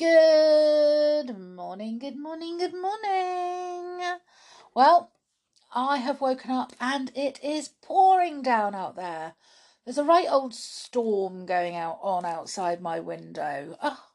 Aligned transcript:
Good 0.00 1.38
morning, 1.38 1.98
good 1.98 2.16
morning, 2.16 2.56
good 2.56 2.72
morning. 2.72 4.00
Well, 4.74 5.12
I 5.74 5.98
have 5.98 6.22
woken 6.22 6.50
up 6.50 6.72
and 6.80 7.12
it 7.14 7.38
is 7.44 7.68
pouring 7.82 8.40
down 8.40 8.74
out 8.74 8.96
there. 8.96 9.34
There's 9.84 9.98
a 9.98 10.04
right 10.04 10.26
old 10.26 10.54
storm 10.54 11.44
going 11.44 11.76
out 11.76 11.98
on 12.00 12.24
outside 12.24 12.80
my 12.80 12.98
window. 12.98 13.76
Oh, 13.82 14.06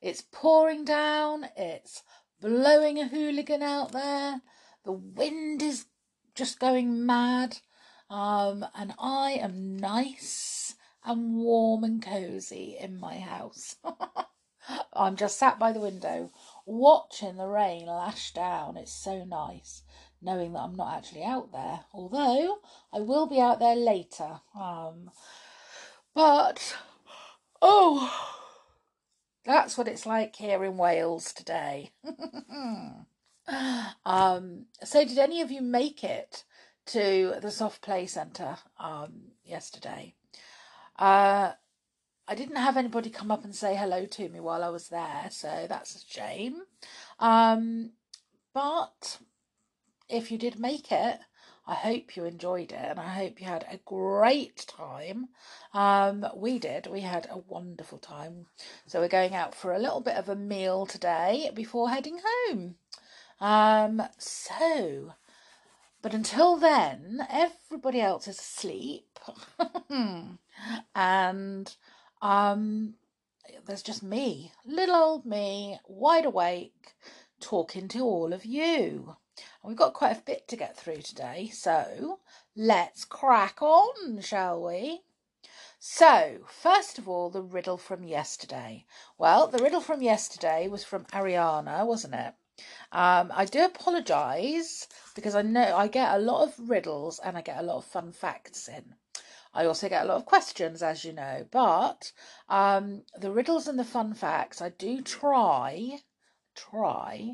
it's 0.00 0.24
pouring 0.32 0.84
down, 0.84 1.46
it's 1.56 2.02
blowing 2.40 2.98
a 2.98 3.06
hooligan 3.06 3.62
out 3.62 3.92
there. 3.92 4.40
The 4.84 4.90
wind 4.90 5.62
is 5.62 5.86
just 6.34 6.58
going 6.58 7.06
mad. 7.06 7.58
Um, 8.10 8.66
and 8.74 8.92
I 8.98 9.38
am 9.40 9.76
nice 9.76 10.74
and 11.04 11.36
warm 11.36 11.84
and 11.84 12.02
cozy 12.02 12.76
in 12.76 12.98
my 12.98 13.20
house. 13.20 13.76
I'm 14.92 15.16
just 15.16 15.38
sat 15.38 15.58
by 15.58 15.72
the 15.72 15.80
window 15.80 16.30
watching 16.66 17.36
the 17.36 17.46
rain 17.46 17.86
lash 17.86 18.32
down. 18.32 18.76
It's 18.76 18.92
so 18.92 19.24
nice 19.24 19.82
knowing 20.22 20.52
that 20.52 20.60
I'm 20.60 20.74
not 20.74 20.96
actually 20.96 21.24
out 21.24 21.52
there, 21.52 21.80
although 21.92 22.58
I 22.92 23.00
will 23.00 23.26
be 23.26 23.40
out 23.40 23.58
there 23.58 23.74
later. 23.74 24.40
Um, 24.58 25.10
but 26.14 26.76
oh, 27.60 28.38
that's 29.44 29.76
what 29.76 29.88
it's 29.88 30.06
like 30.06 30.36
here 30.36 30.64
in 30.64 30.76
Wales 30.76 31.32
today. 31.32 31.90
um, 34.06 34.66
so, 34.84 35.04
did 35.04 35.18
any 35.18 35.40
of 35.40 35.50
you 35.50 35.62
make 35.62 36.04
it 36.04 36.44
to 36.86 37.34
the 37.42 37.50
Soft 37.50 37.82
Play 37.82 38.06
Centre 38.06 38.58
um, 38.78 39.32
yesterday? 39.44 40.14
Uh, 40.98 41.52
I 42.28 42.34
didn't 42.34 42.56
have 42.56 42.76
anybody 42.76 43.10
come 43.10 43.30
up 43.30 43.44
and 43.44 43.54
say 43.54 43.74
hello 43.74 44.06
to 44.06 44.28
me 44.28 44.40
while 44.40 44.62
I 44.62 44.68
was 44.68 44.88
there, 44.88 45.28
so 45.30 45.66
that's 45.68 45.96
a 45.96 46.06
shame. 46.08 46.62
Um, 47.18 47.90
but 48.54 49.18
if 50.08 50.30
you 50.30 50.38
did 50.38 50.58
make 50.58 50.92
it, 50.92 51.18
I 51.66 51.74
hope 51.74 52.16
you 52.16 52.24
enjoyed 52.24 52.72
it 52.72 52.78
and 52.78 52.98
I 52.98 53.08
hope 53.08 53.40
you 53.40 53.46
had 53.46 53.64
a 53.70 53.78
great 53.84 54.66
time. 54.66 55.28
Um, 55.72 56.26
we 56.34 56.58
did. 56.58 56.88
We 56.88 57.00
had 57.00 57.28
a 57.30 57.38
wonderful 57.38 57.98
time. 57.98 58.46
So 58.86 59.00
we're 59.00 59.08
going 59.08 59.34
out 59.34 59.54
for 59.54 59.72
a 59.72 59.78
little 59.78 60.00
bit 60.00 60.16
of 60.16 60.28
a 60.28 60.34
meal 60.34 60.86
today 60.86 61.50
before 61.54 61.90
heading 61.90 62.18
home. 62.24 62.74
Um, 63.40 64.02
so, 64.18 65.14
but 66.02 66.14
until 66.14 66.56
then, 66.56 67.26
everybody 67.30 68.00
else 68.00 68.26
is 68.26 68.40
asleep. 68.40 69.18
and 70.94 71.76
um, 72.22 72.94
there's 73.66 73.82
just 73.82 74.02
me, 74.02 74.52
little 74.64 74.94
old 74.94 75.26
me, 75.26 75.78
wide 75.86 76.24
awake, 76.24 76.94
talking 77.40 77.88
to 77.88 78.04
all 78.04 78.32
of 78.32 78.44
you. 78.44 79.16
And 79.36 79.68
we've 79.68 79.76
got 79.76 79.92
quite 79.92 80.16
a 80.16 80.22
bit 80.22 80.46
to 80.48 80.56
get 80.56 80.76
through 80.76 81.02
today, 81.02 81.50
so 81.52 82.20
let's 82.56 83.04
crack 83.04 83.60
on, 83.60 84.20
shall 84.20 84.64
we? 84.64 85.02
So, 85.80 86.44
first 86.46 86.96
of 86.98 87.08
all, 87.08 87.28
the 87.28 87.42
riddle 87.42 87.76
from 87.76 88.04
yesterday. 88.04 88.86
Well, 89.18 89.48
the 89.48 89.60
riddle 89.60 89.80
from 89.80 90.00
yesterday 90.00 90.68
was 90.68 90.84
from 90.84 91.06
Ariana, 91.06 91.84
wasn't 91.84 92.14
it? 92.14 92.34
Um, 92.92 93.32
I 93.34 93.46
do 93.46 93.64
apologise 93.64 94.86
because 95.16 95.34
I 95.34 95.42
know 95.42 95.76
I 95.76 95.88
get 95.88 96.14
a 96.14 96.20
lot 96.20 96.46
of 96.46 96.70
riddles 96.70 97.18
and 97.18 97.36
I 97.36 97.40
get 97.40 97.58
a 97.58 97.62
lot 97.62 97.78
of 97.78 97.84
fun 97.84 98.12
facts 98.12 98.68
in. 98.68 98.94
I 99.54 99.66
also 99.66 99.88
get 99.88 100.04
a 100.04 100.08
lot 100.08 100.16
of 100.16 100.26
questions, 100.26 100.82
as 100.82 101.04
you 101.04 101.12
know, 101.12 101.46
but 101.50 102.12
um, 102.48 103.02
the 103.18 103.30
riddles 103.30 103.68
and 103.68 103.78
the 103.78 103.84
fun 103.84 104.14
facts, 104.14 104.62
I 104.62 104.70
do 104.70 105.02
try, 105.02 105.98
try 106.54 107.32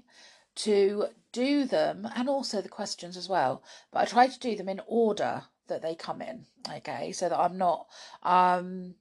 to 0.56 1.06
do 1.32 1.64
them, 1.64 2.08
and 2.16 2.28
also 2.28 2.60
the 2.60 2.68
questions 2.68 3.16
as 3.16 3.28
well. 3.28 3.62
But 3.92 4.00
I 4.00 4.04
try 4.06 4.26
to 4.26 4.38
do 4.40 4.56
them 4.56 4.68
in 4.68 4.80
order 4.86 5.44
that 5.68 5.82
they 5.82 5.94
come 5.94 6.20
in, 6.20 6.46
okay, 6.68 7.12
so 7.12 7.28
that 7.28 7.38
I'm 7.38 7.56
not 7.56 7.86
um, 8.22 8.94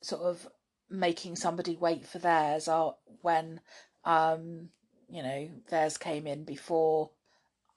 sort 0.00 0.22
of 0.22 0.48
making 0.90 1.36
somebody 1.36 1.76
wait 1.76 2.06
for 2.06 2.18
theirs 2.18 2.68
or 2.68 2.96
when 3.22 3.60
um, 4.04 4.68
you 5.08 5.22
know 5.22 5.48
theirs 5.68 5.98
came 5.98 6.26
in 6.26 6.44
before 6.44 7.10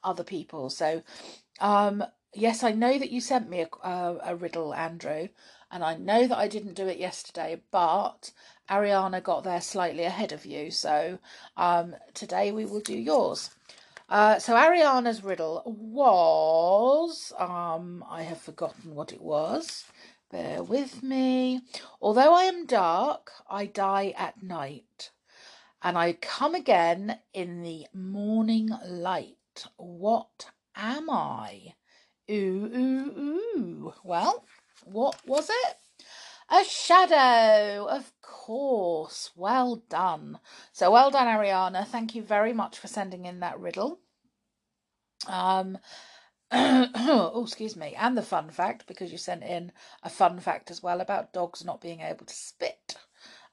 other 0.03 0.23
people. 0.23 0.69
So 0.69 1.03
um, 1.59 2.03
yes, 2.33 2.63
I 2.63 2.71
know 2.71 2.97
that 2.97 3.11
you 3.11 3.21
sent 3.21 3.49
me 3.49 3.61
a, 3.61 3.87
a, 3.87 4.17
a, 4.23 4.35
riddle, 4.35 4.73
Andrew, 4.73 5.29
and 5.71 5.83
I 5.83 5.95
know 5.95 6.27
that 6.27 6.37
I 6.37 6.47
didn't 6.47 6.73
do 6.75 6.87
it 6.87 6.97
yesterday, 6.97 7.61
but 7.71 8.31
Ariana 8.69 9.21
got 9.21 9.43
there 9.43 9.61
slightly 9.61 10.03
ahead 10.03 10.31
of 10.31 10.45
you. 10.45 10.71
So 10.71 11.19
um, 11.57 11.95
today 12.13 12.51
we 12.51 12.65
will 12.65 12.81
do 12.81 12.97
yours. 12.97 13.49
Uh, 14.09 14.39
so 14.39 14.55
Ariana's 14.55 15.23
riddle 15.23 15.61
was, 15.65 17.31
um, 17.37 18.03
I 18.09 18.23
have 18.23 18.41
forgotten 18.41 18.95
what 18.95 19.11
it 19.13 19.21
was. 19.21 19.85
Bear 20.31 20.63
with 20.63 21.01
me. 21.03 21.61
Although 22.01 22.33
I 22.33 22.43
am 22.43 22.65
dark, 22.65 23.31
I 23.49 23.65
die 23.65 24.13
at 24.17 24.43
night, 24.43 25.11
and 25.81 25.97
I 25.97 26.13
come 26.13 26.53
again 26.55 27.19
in 27.33 27.61
the 27.63 27.87
morning 27.93 28.69
light. 28.85 29.65
What 29.77 30.49
am 30.75 31.09
I? 31.09 31.73
Ooh, 32.29 32.71
ooh, 32.75 33.19
ooh. 33.19 33.93
Well, 34.03 34.45
what 34.85 35.19
was 35.25 35.49
it? 35.49 35.77
A 36.49 36.63
shadow, 36.63 37.85
of 37.87 38.11
course. 38.21 39.31
Well 39.35 39.83
done. 39.89 40.39
So 40.71 40.91
well 40.91 41.11
done, 41.11 41.27
Ariana. 41.27 41.85
Thank 41.87 42.15
you 42.15 42.23
very 42.23 42.53
much 42.53 42.77
for 42.77 42.87
sending 42.87 43.25
in 43.25 43.39
that 43.41 43.59
riddle. 43.59 43.99
Um, 45.27 45.77
oh, 46.51 47.43
excuse 47.43 47.75
me, 47.75 47.95
and 47.95 48.17
the 48.17 48.23
fun 48.23 48.49
fact 48.49 48.87
because 48.87 49.11
you 49.11 49.17
sent 49.19 49.43
in 49.43 49.71
a 50.03 50.09
fun 50.09 50.39
fact 50.39 50.71
as 50.71 50.81
well 50.81 51.01
about 51.01 51.33
dogs 51.33 51.63
not 51.65 51.81
being 51.81 52.01
able 52.01 52.25
to 52.25 52.33
spit. 52.33 52.95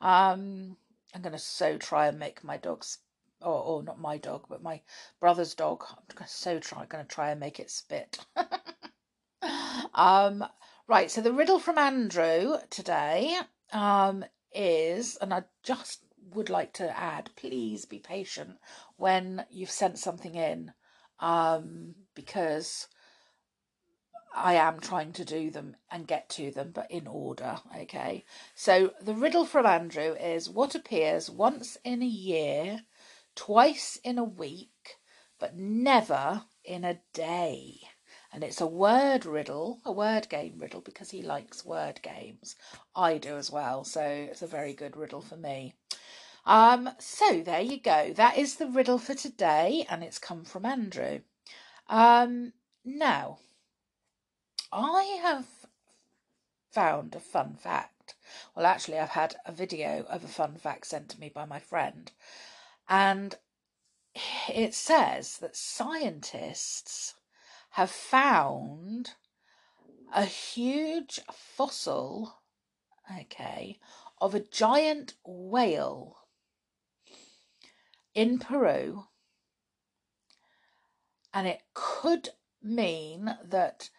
Um, 0.01 0.77
I'm 1.15 1.23
going 1.23 1.33
to 1.33 1.39
so 1.39 1.79
try 1.79 2.09
and 2.09 2.19
make 2.19 2.45
my 2.45 2.57
dogs, 2.57 2.99
or, 3.43 3.55
or 3.63 3.83
not 3.83 4.01
my 4.01 4.19
dog, 4.19 4.47
but 4.49 4.63
my 4.63 4.81
brother's 5.21 5.55
dog. 5.55 5.85
I'm 5.91 6.27
so 6.27 6.59
try 6.59 6.87
going 6.87 7.05
to 7.05 7.15
try 7.15 7.31
and 7.31 7.41
make 7.41 7.61
it 7.61 7.71
spit. 7.71 8.25
um, 9.97 10.45
right, 10.87 11.11
so 11.11 11.21
the 11.21 11.33
riddle 11.33 11.59
from 11.59 11.79
Andrew 11.79 12.59
today 12.71 13.37
um, 13.73 14.25
is, 14.55 15.17
and 15.17 15.35
I 15.35 15.45
just 15.63 16.05
would 16.35 16.51
like 16.51 16.75
to 16.75 16.99
add, 16.99 17.31
please 17.35 17.87
be 17.87 17.99
patient 17.99 18.59
when 18.97 19.45
you've 19.51 19.71
sent 19.71 19.99
something 19.99 20.35
in, 20.35 20.73
um, 21.19 21.95
because 22.15 22.89
I 24.35 24.55
am 24.55 24.81
trying 24.81 25.13
to 25.15 25.25
do 25.25 25.51
them 25.51 25.77
and 25.91 26.07
get 26.07 26.29
to 26.31 26.51
them, 26.51 26.73
but 26.75 26.91
in 26.91 27.07
order. 27.07 27.57
Okay. 27.75 28.25
So 28.55 28.93
the 29.01 29.15
riddle 29.15 29.47
from 29.47 29.65
Andrew 29.65 30.15
is 30.15 30.51
what 30.51 30.75
appears 30.75 31.31
once 31.31 31.79
in 31.85 32.03
a 32.03 32.07
year, 32.07 32.83
twice 33.35 33.99
in 34.05 34.19
a 34.19 34.25
week, 34.25 34.99
but 35.39 35.57
never 35.57 36.45
in 36.65 36.85
a 36.85 37.01
day 37.15 37.81
and 38.33 38.45
it's 38.45 38.61
a 38.61 38.67
word 38.67 39.25
riddle, 39.25 39.81
a 39.85 39.93
word 39.93 40.29
game 40.29 40.59
riddle, 40.59 40.81
because 40.81 41.11
he 41.11 41.23
likes 41.23 41.65
word 41.65 42.01
games. 42.03 42.57
I 42.95 43.19
do 43.19 43.37
as 43.37 43.51
well, 43.51 43.85
so 43.85 44.03
it's 44.03 44.43
a 44.43 44.47
very 44.47 44.73
good 44.73 44.97
riddle 44.97 45.21
for 45.23 45.37
me. 45.37 45.75
Um, 46.45 46.91
so 46.99 47.43
there 47.43 47.61
you 47.61 47.81
go. 47.81 48.13
That 48.13 48.39
is 48.39 48.57
the 48.57 48.69
riddle 48.69 48.99
for 48.99 49.15
today, 49.15 49.85
and 49.91 50.05
it's 50.05 50.19
come 50.19 50.45
from 50.45 50.65
Andrew. 50.65 51.21
Um, 51.89 52.53
now, 52.85 53.39
I 54.73 55.19
have 55.23 55.47
found 56.71 57.15
a 57.15 57.21
fun 57.21 57.57
fact. 57.57 58.15
Well, 58.55 58.67
actually, 58.67 58.99
I've 58.99 59.11
had 59.11 59.37
a 59.45 59.51
video 59.53 60.05
of 60.09 60.23
a 60.23 60.29
fun 60.29 60.57
fact 60.57 60.87
sent 60.87 61.09
to 61.11 61.21
me 61.21 61.29
by 61.29 61.47
my 61.47 61.59
friend, 61.59 62.13
and 62.89 63.37
it 64.49 64.73
says 64.73 65.39
that 65.39 65.57
scientists 65.57 67.16
have 67.77 67.91
found 67.91 69.11
a 70.15 70.25
huge 70.25 71.21
fossil, 71.31 72.39
okay, 73.21 73.79
of 74.19 74.35
a 74.35 74.41
giant 74.41 75.13
whale 75.27 76.17
in 78.15 78.39
Peru. 78.39 79.05
And 81.35 81.47
it 81.47 81.61
could 81.75 82.31
mean 82.63 83.37
that 83.45 83.91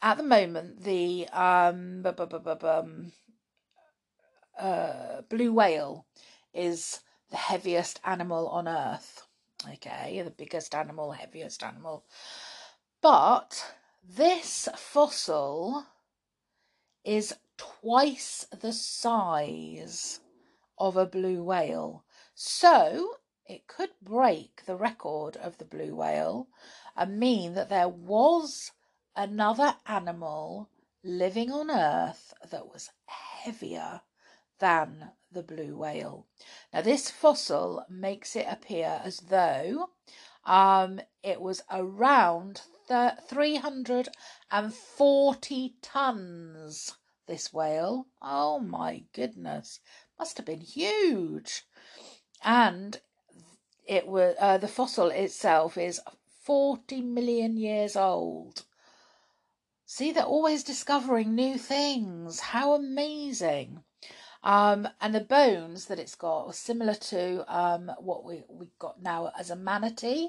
at 0.00 0.16
the 0.16 0.22
moment 0.22 0.84
the 0.84 1.28
um, 1.30 2.06
um 2.06 3.12
uh, 4.56 5.22
blue 5.28 5.52
whale 5.52 6.06
is 6.54 7.00
the 7.30 7.36
heaviest 7.36 7.98
animal 8.04 8.46
on 8.46 8.68
earth. 8.68 9.26
Okay, 9.68 10.22
the 10.22 10.30
biggest 10.30 10.72
animal, 10.72 11.10
heaviest 11.10 11.64
animal. 11.64 12.04
But 13.00 13.74
this 14.02 14.68
fossil 14.76 15.86
is 17.04 17.36
twice 17.56 18.46
the 18.50 18.72
size 18.72 20.20
of 20.76 20.96
a 20.96 21.06
blue 21.06 21.42
whale. 21.44 22.04
So 22.34 23.18
it 23.46 23.66
could 23.66 23.90
break 24.02 24.64
the 24.66 24.76
record 24.76 25.36
of 25.36 25.58
the 25.58 25.64
blue 25.64 25.94
whale 25.94 26.48
and 26.96 27.20
mean 27.20 27.54
that 27.54 27.68
there 27.68 27.88
was 27.88 28.72
another 29.14 29.76
animal 29.86 30.68
living 31.04 31.52
on 31.52 31.70
Earth 31.70 32.34
that 32.50 32.66
was 32.66 32.90
heavier 33.06 34.02
than 34.58 35.12
the 35.30 35.42
blue 35.42 35.76
whale. 35.76 36.26
Now, 36.72 36.82
this 36.82 37.10
fossil 37.10 37.84
makes 37.88 38.34
it 38.34 38.46
appear 38.48 39.00
as 39.04 39.18
though 39.18 39.90
um, 40.44 41.00
it 41.22 41.40
was 41.40 41.62
around 41.70 42.62
th- 42.88 43.12
340 43.28 45.74
tons. 45.82 46.94
This 47.26 47.52
whale, 47.52 48.06
oh 48.22 48.58
my 48.58 49.04
goodness, 49.12 49.80
must 50.18 50.38
have 50.38 50.46
been 50.46 50.62
huge. 50.62 51.66
And 52.42 53.00
it 53.86 54.06
was 54.06 54.34
uh, 54.40 54.58
the 54.58 54.68
fossil 54.68 55.10
itself 55.10 55.76
is 55.76 56.00
40 56.42 57.02
million 57.02 57.56
years 57.56 57.96
old. 57.96 58.64
See, 59.84 60.12
they're 60.12 60.24
always 60.24 60.62
discovering 60.62 61.34
new 61.34 61.58
things. 61.58 62.40
How 62.40 62.74
amazing! 62.74 63.82
Um, 64.42 64.88
and 65.00 65.14
the 65.14 65.20
bones 65.20 65.86
that 65.86 65.98
it's 65.98 66.14
got 66.14 66.46
are 66.46 66.52
similar 66.52 66.94
to 66.94 67.44
um, 67.54 67.90
what 67.98 68.24
we 68.24 68.44
we 68.48 68.68
got 68.78 69.02
now 69.02 69.32
as 69.38 69.50
a 69.50 69.56
manatee. 69.56 70.28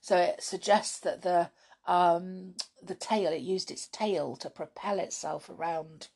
So 0.00 0.16
it 0.16 0.42
suggests 0.42 0.98
that 1.00 1.22
the 1.22 1.50
um, 1.90 2.54
the 2.80 2.94
tail 2.94 3.32
it 3.32 3.40
used 3.40 3.68
its 3.68 3.88
tail 3.88 4.36
to 4.36 4.48
propel 4.48 5.00
itself 5.00 5.50
around 5.50 6.06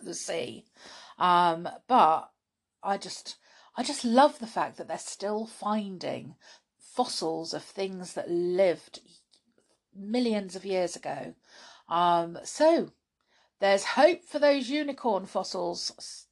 the 0.00 0.14
sea. 0.14 0.64
Um, 1.18 1.68
but 1.88 2.30
I 2.80 2.96
just 2.96 3.36
I 3.76 3.82
just 3.82 4.04
love 4.04 4.38
the 4.38 4.46
fact 4.46 4.76
that 4.76 4.86
they're 4.86 4.96
still 4.96 5.44
finding 5.44 6.36
fossils 6.78 7.52
of 7.52 7.64
things 7.64 8.12
that 8.12 8.30
lived 8.30 9.00
millions 9.92 10.54
of 10.54 10.64
years 10.64 10.94
ago. 10.94 11.34
Um, 11.88 12.38
so 12.44 12.92
there's 13.58 13.84
hope 13.84 14.24
for 14.24 14.38
those 14.38 14.70
unicorn 14.70 15.26
fossils 15.26 16.26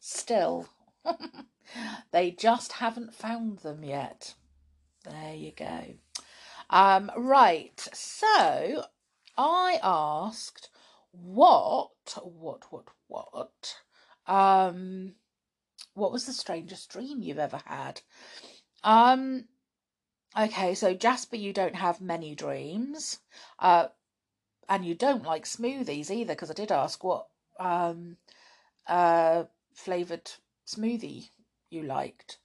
still. 0.00 0.68
they 2.10 2.32
just 2.32 2.72
haven't 2.72 3.14
found 3.14 3.60
them 3.60 3.84
yet. 3.84 4.34
There 5.04 5.34
you 5.34 5.52
go. 5.52 5.94
Um, 6.70 7.10
right, 7.16 7.78
so 7.92 8.84
I 9.36 9.78
asked 9.82 10.70
what, 11.12 11.90
what, 12.22 12.64
what, 12.70 12.88
what, 13.08 13.76
um, 14.26 15.14
what 15.94 16.12
was 16.12 16.26
the 16.26 16.32
strangest 16.32 16.90
dream 16.90 17.22
you've 17.22 17.38
ever 17.38 17.60
had? 17.66 18.00
Um, 18.84 19.46
okay, 20.38 20.74
so 20.74 20.94
Jasper, 20.94 21.36
you 21.36 21.52
don't 21.52 21.76
have 21.76 22.00
many 22.00 22.34
dreams. 22.34 23.20
Uh, 23.58 23.88
and 24.68 24.84
you 24.84 24.94
don't 24.94 25.24
like 25.24 25.44
smoothies 25.44 26.10
either, 26.10 26.34
because 26.34 26.50
I 26.50 26.54
did 26.54 26.72
ask 26.72 27.02
what 27.04 27.28
um, 27.60 28.16
uh, 28.86 29.44
flavoured 29.74 30.30
smoothie 30.66 31.30
you 31.70 31.82
liked. 31.82 32.38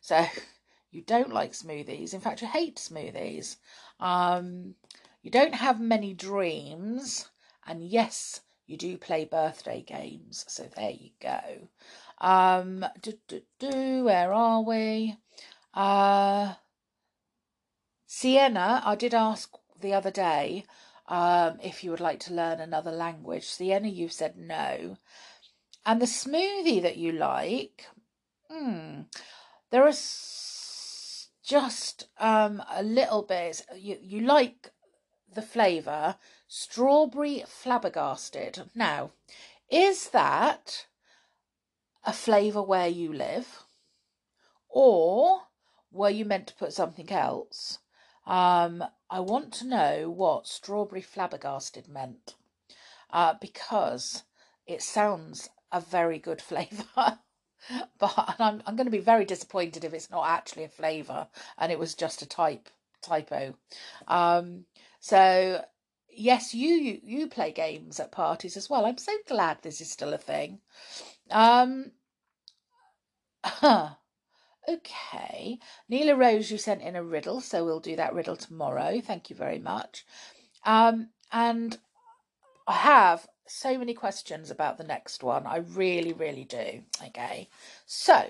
So 0.00 0.26
you 0.96 1.02
don't 1.02 1.32
like 1.32 1.52
smoothies. 1.52 2.14
In 2.14 2.20
fact, 2.20 2.40
you 2.40 2.48
hate 2.48 2.76
smoothies. 2.76 3.56
Um, 4.00 4.76
you 5.22 5.30
don't 5.30 5.54
have 5.54 5.78
many 5.78 6.14
dreams. 6.14 7.28
And 7.66 7.84
yes, 7.84 8.40
you 8.66 8.78
do 8.78 8.96
play 8.96 9.26
birthday 9.26 9.82
games. 9.82 10.46
So 10.48 10.68
there 10.74 10.92
you 10.92 11.10
go. 11.20 11.68
Um, 12.18 12.86
do, 13.02 13.12
do, 13.28 13.42
do, 13.58 14.04
where 14.04 14.32
are 14.32 14.62
we? 14.62 15.16
Uh, 15.74 16.54
Sienna, 18.06 18.80
I 18.82 18.94
did 18.94 19.12
ask 19.12 19.52
the 19.78 19.92
other 19.92 20.10
day 20.10 20.64
um, 21.08 21.58
if 21.62 21.84
you 21.84 21.90
would 21.90 22.00
like 22.00 22.20
to 22.20 22.32
learn 22.32 22.58
another 22.58 22.90
language. 22.90 23.44
Sienna, 23.44 23.88
you've 23.88 24.12
said 24.12 24.38
no. 24.38 24.96
And 25.84 26.00
the 26.00 26.06
smoothie 26.06 26.80
that 26.80 26.96
you 26.96 27.12
like, 27.12 27.84
hmm, 28.50 29.02
there 29.70 29.86
is 29.86 29.98
just 31.46 32.08
um, 32.18 32.62
a 32.70 32.82
little 32.82 33.22
bit. 33.22 33.62
You 33.74 33.98
you 34.02 34.20
like 34.20 34.72
the 35.32 35.42
flavour 35.42 36.16
strawberry 36.48 37.44
flabbergasted. 37.46 38.68
Now, 38.74 39.12
is 39.70 40.10
that 40.10 40.86
a 42.04 42.12
flavour 42.12 42.62
where 42.62 42.88
you 42.88 43.12
live, 43.12 43.62
or 44.68 45.42
were 45.92 46.10
you 46.10 46.24
meant 46.24 46.48
to 46.48 46.54
put 46.54 46.72
something 46.72 47.10
else? 47.10 47.78
Um, 48.26 48.82
I 49.08 49.20
want 49.20 49.52
to 49.54 49.66
know 49.66 50.10
what 50.10 50.48
strawberry 50.48 51.00
flabbergasted 51.00 51.86
meant 51.88 52.34
uh, 53.12 53.34
because 53.40 54.24
it 54.66 54.82
sounds 54.82 55.48
a 55.70 55.80
very 55.80 56.18
good 56.18 56.42
flavour. 56.50 57.20
but 57.98 58.36
I'm, 58.38 58.62
I'm 58.66 58.76
going 58.76 58.86
to 58.86 58.90
be 58.90 58.98
very 58.98 59.24
disappointed 59.24 59.84
if 59.84 59.94
it's 59.94 60.10
not 60.10 60.26
actually 60.28 60.64
a 60.64 60.68
flavour 60.68 61.28
and 61.58 61.72
it 61.72 61.78
was 61.78 61.94
just 61.94 62.22
a 62.22 62.26
type 62.26 62.68
typo. 63.02 63.54
Um, 64.08 64.64
so 65.00 65.64
yes, 66.10 66.54
you, 66.54 66.68
you 66.68 67.00
you 67.04 67.26
play 67.28 67.52
games 67.52 68.00
at 68.00 68.12
parties 68.12 68.56
as 68.56 68.68
well. 68.70 68.86
I'm 68.86 68.98
so 68.98 69.12
glad 69.28 69.58
this 69.62 69.80
is 69.80 69.90
still 69.90 70.14
a 70.14 70.18
thing. 70.18 70.60
Um, 71.30 71.92
Okay. 74.68 75.58
Neela 75.88 76.16
Rose, 76.16 76.50
you 76.50 76.58
sent 76.58 76.82
in 76.82 76.96
a 76.96 77.02
riddle, 77.02 77.40
so 77.40 77.64
we'll 77.64 77.80
do 77.80 77.94
that 77.96 78.14
riddle 78.14 78.36
tomorrow. 78.36 79.00
Thank 79.00 79.30
you 79.30 79.36
very 79.36 79.58
much. 79.58 80.04
Um, 80.64 81.10
and 81.30 81.78
I 82.66 82.74
have 82.74 83.28
so 83.48 83.78
many 83.78 83.94
questions 83.94 84.50
about 84.50 84.78
the 84.78 84.84
next 84.84 85.22
one. 85.22 85.46
I 85.46 85.58
really, 85.58 86.12
really 86.12 86.44
do. 86.44 86.82
Okay. 87.06 87.48
So 87.86 88.26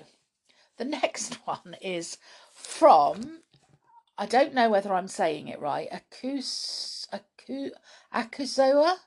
the 0.77 0.85
next 1.01 1.35
one 1.45 1.75
is 1.81 2.17
from, 2.53 3.39
I 4.17 4.25
don't 4.25 4.53
know 4.53 4.69
whether 4.69 4.93
I'm 4.93 5.07
saying 5.07 5.47
it 5.47 5.59
right, 5.59 5.89
Akuzoa, 8.13 8.97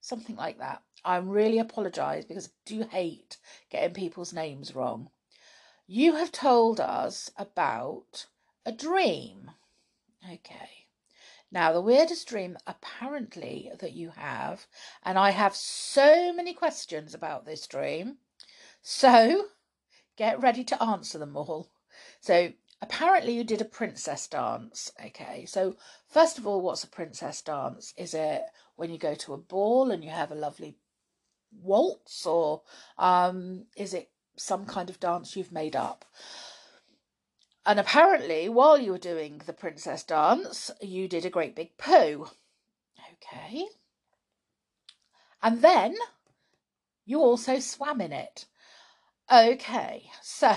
something 0.00 0.36
like 0.36 0.58
that. 0.58 0.82
I 1.04 1.16
really 1.18 1.58
apologise 1.58 2.24
because 2.24 2.48
I 2.48 2.52
do 2.66 2.82
hate 2.82 3.38
getting 3.70 3.94
people's 3.94 4.32
names 4.32 4.74
wrong. 4.74 5.10
You 5.86 6.16
have 6.16 6.32
told 6.32 6.80
us 6.80 7.30
about 7.36 8.26
a 8.66 8.72
dream. 8.72 9.50
Okay. 10.24 10.87
Now, 11.50 11.72
the 11.72 11.80
weirdest 11.80 12.28
dream 12.28 12.58
apparently 12.66 13.70
that 13.78 13.92
you 13.92 14.10
have, 14.10 14.66
and 15.02 15.18
I 15.18 15.30
have 15.30 15.56
so 15.56 16.32
many 16.32 16.52
questions 16.52 17.14
about 17.14 17.46
this 17.46 17.66
dream. 17.66 18.18
So, 18.82 19.46
get 20.16 20.40
ready 20.40 20.64
to 20.64 20.82
answer 20.82 21.18
them 21.18 21.36
all. 21.36 21.70
So, 22.20 22.52
apparently, 22.82 23.34
you 23.34 23.44
did 23.44 23.60
a 23.60 23.64
princess 23.64 24.26
dance. 24.26 24.92
Okay. 25.04 25.46
So, 25.46 25.76
first 26.06 26.38
of 26.38 26.46
all, 26.46 26.60
what's 26.60 26.84
a 26.84 26.88
princess 26.88 27.40
dance? 27.40 27.94
Is 27.96 28.14
it 28.14 28.42
when 28.76 28.90
you 28.90 28.98
go 28.98 29.14
to 29.14 29.34
a 29.34 29.38
ball 29.38 29.90
and 29.90 30.04
you 30.04 30.10
have 30.10 30.30
a 30.30 30.36
lovely 30.36 30.76
waltz, 31.62 32.26
or 32.26 32.62
um, 32.98 33.64
is 33.74 33.94
it 33.94 34.10
some 34.40 34.64
kind 34.66 34.88
of 34.88 35.00
dance 35.00 35.36
you've 35.36 35.52
made 35.52 35.76
up. 35.76 36.04
And 37.68 37.78
apparently, 37.78 38.48
while 38.48 38.78
you 38.78 38.92
were 38.92 38.98
doing 38.98 39.42
the 39.44 39.52
princess 39.52 40.02
dance, 40.02 40.70
you 40.80 41.06
did 41.06 41.26
a 41.26 41.30
great 41.30 41.54
big 41.54 41.76
poo. 41.76 42.30
Okay. 43.12 43.66
And 45.42 45.60
then 45.60 45.94
you 47.04 47.20
also 47.20 47.58
swam 47.58 48.00
in 48.00 48.10
it. 48.10 48.46
Okay, 49.30 50.10
so 50.22 50.56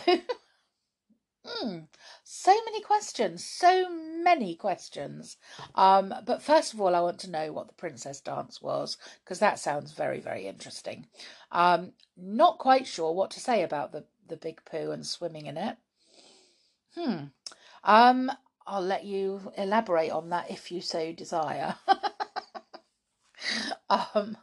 hmm, 1.46 1.80
so 2.24 2.56
many 2.64 2.82
questions, 2.82 3.46
so 3.46 3.90
many 3.90 4.56
questions. 4.56 5.36
Um, 5.76 6.14
but 6.26 6.42
first 6.42 6.74
of 6.74 6.80
all, 6.80 6.96
I 6.96 7.02
want 7.02 7.20
to 7.20 7.30
know 7.30 7.52
what 7.52 7.68
the 7.68 7.74
princess 7.74 8.22
dance 8.22 8.62
was 8.62 8.98
because 9.22 9.40
that 9.40 9.60
sounds 9.60 9.92
very, 9.92 10.22
very 10.22 10.48
interesting. 10.48 11.08
Um, 11.52 11.92
not 12.16 12.58
quite 12.58 12.88
sure 12.88 13.12
what 13.12 13.32
to 13.32 13.42
say 13.42 13.64
about 13.64 13.92
the, 13.92 14.06
the 14.30 14.38
big 14.38 14.64
poo 14.64 14.92
and 14.92 15.06
swimming 15.06 15.48
in 15.48 15.58
it. 15.58 15.76
Hmm. 16.96 17.26
Um, 17.84 18.32
I'll 18.68 18.82
let 18.82 19.06
you 19.06 19.52
elaborate 19.58 20.12
on 20.12 20.30
that 20.30 20.52
if 20.52 20.72
you 20.72 20.82
so 20.82 21.12
desire. 21.14 21.76
um, 23.90 24.38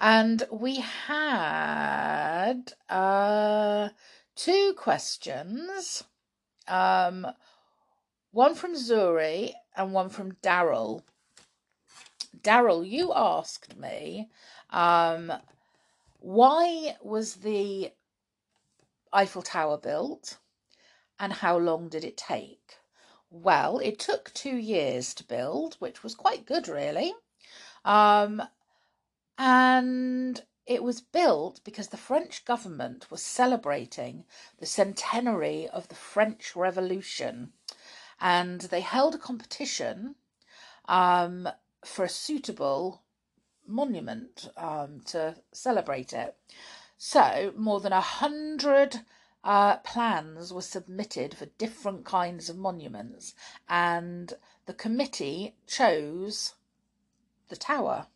and 0.00 0.42
we 0.50 0.80
had 1.06 2.72
uh, 2.88 3.90
two 4.36 4.74
questions. 4.76 6.04
Um, 6.66 7.26
one 8.32 8.54
from 8.54 8.74
Zuri 8.74 9.52
and 9.76 9.92
one 9.92 10.08
from 10.08 10.32
Daryl. 10.42 11.02
Daryl, 12.40 12.88
you 12.88 13.12
asked 13.14 13.76
me 13.76 14.28
um, 14.70 15.32
why 16.18 16.96
was 17.02 17.36
the 17.36 17.92
Eiffel 19.12 19.42
Tower 19.42 19.78
built 19.78 20.38
and 21.18 21.32
how 21.32 21.56
long 21.56 21.88
did 21.88 22.04
it 22.04 22.16
take? 22.16 22.76
Well, 23.30 23.78
it 23.78 23.98
took 23.98 24.32
two 24.32 24.56
years 24.56 25.14
to 25.14 25.24
build, 25.24 25.74
which 25.78 26.02
was 26.02 26.14
quite 26.14 26.46
good, 26.46 26.68
really. 26.68 27.14
Um, 27.84 28.42
and 29.36 30.42
it 30.66 30.82
was 30.82 31.00
built 31.00 31.60
because 31.64 31.88
the 31.88 31.96
French 31.96 32.44
government 32.44 33.10
was 33.10 33.22
celebrating 33.22 34.24
the 34.58 34.66
centenary 34.66 35.68
of 35.68 35.88
the 35.88 35.94
French 35.94 36.56
Revolution. 36.56 37.52
And 38.20 38.62
they 38.62 38.80
held 38.80 39.14
a 39.14 39.18
competition 39.18 40.14
um, 40.86 41.48
for 41.84 42.04
a 42.04 42.08
suitable 42.08 43.02
monument 43.66 44.48
um, 44.56 45.00
to 45.06 45.36
celebrate 45.52 46.12
it. 46.12 46.36
So, 46.96 47.52
more 47.56 47.80
than 47.80 47.92
a 47.92 48.00
hundred 48.00 49.00
uh, 49.44 49.76
plans 49.78 50.52
were 50.52 50.62
submitted 50.62 51.36
for 51.36 51.46
different 51.58 52.04
kinds 52.04 52.48
of 52.48 52.56
monuments, 52.56 53.34
and 53.68 54.32
the 54.66 54.74
committee 54.74 55.54
chose 55.66 56.54
the 57.48 57.56
tower, 57.56 58.06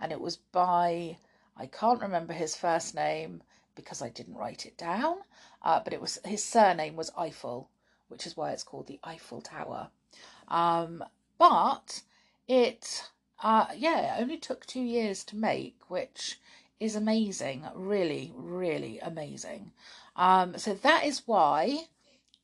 and 0.00 0.10
it 0.10 0.20
was 0.20 0.38
by 0.38 1.18
I 1.56 1.66
can't 1.66 2.00
remember 2.00 2.32
his 2.32 2.56
first 2.56 2.94
name 2.94 3.42
because 3.74 4.00
I 4.00 4.08
didn't 4.08 4.36
write 4.36 4.64
it 4.64 4.78
down, 4.78 5.18
uh, 5.60 5.80
but 5.84 5.92
it 5.92 6.00
was 6.00 6.18
his 6.24 6.42
surname 6.42 6.96
was 6.96 7.12
Eiffel, 7.16 7.68
which 8.08 8.26
is 8.26 8.36
why 8.36 8.52
it's 8.52 8.64
called 8.64 8.86
the 8.86 9.00
Eiffel 9.04 9.42
Tower. 9.42 9.90
Um, 10.48 11.04
but 11.36 12.02
it, 12.48 13.10
uh, 13.42 13.66
yeah, 13.76 14.16
it 14.16 14.22
only 14.22 14.38
took 14.38 14.64
two 14.64 14.80
years 14.80 15.24
to 15.24 15.36
make, 15.36 15.76
which 15.88 16.40
is 16.82 16.96
amazing, 16.96 17.64
really, 17.76 18.32
really 18.34 18.98
amazing. 18.98 19.72
Um, 20.16 20.58
so 20.58 20.74
that 20.74 21.04
is 21.04 21.22
why 21.26 21.86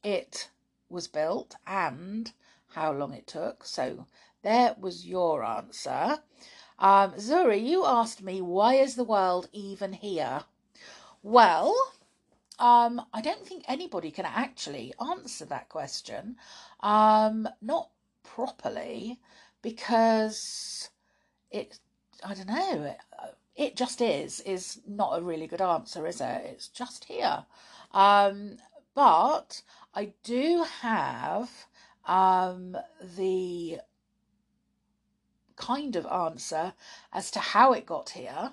it 0.04 0.48
was 0.88 1.08
built 1.08 1.56
and 1.66 2.32
how 2.68 2.92
long 2.92 3.12
it 3.12 3.26
took. 3.26 3.64
So 3.64 4.06
there 4.42 4.76
was 4.78 5.04
your 5.04 5.42
answer. 5.44 6.18
Um, 6.78 7.14
Zuri, 7.14 7.66
you 7.66 7.84
asked 7.84 8.22
me, 8.22 8.40
why 8.40 8.74
is 8.74 8.94
the 8.94 9.02
world 9.02 9.48
even 9.52 9.92
here? 9.92 10.44
Well, 11.24 11.74
um, 12.60 13.02
I 13.12 13.20
don't 13.20 13.44
think 13.44 13.64
anybody 13.66 14.12
can 14.12 14.24
actually 14.24 14.94
answer 15.00 15.46
that 15.46 15.68
question. 15.68 16.36
Um, 16.80 17.48
not 17.60 17.90
properly, 18.22 19.18
because 19.62 20.90
it, 21.50 21.80
I 22.24 22.34
don't 22.34 22.46
know, 22.46 22.94
it, 23.58 23.74
just 23.74 24.00
is, 24.00 24.40
is 24.40 24.80
not 24.86 25.18
a 25.18 25.22
really 25.22 25.48
good 25.48 25.60
answer, 25.60 26.06
is 26.06 26.20
it? 26.20 26.42
It's 26.44 26.68
just 26.68 27.04
here. 27.04 27.44
Um, 27.92 28.58
but 28.94 29.62
I 29.94 30.12
do 30.22 30.64
have 30.80 31.50
um, 32.06 32.76
the 33.16 33.80
kind 35.56 35.96
of 35.96 36.06
answer 36.06 36.72
as 37.12 37.32
to 37.32 37.40
how 37.40 37.72
it 37.72 37.84
got 37.84 38.10
here. 38.10 38.52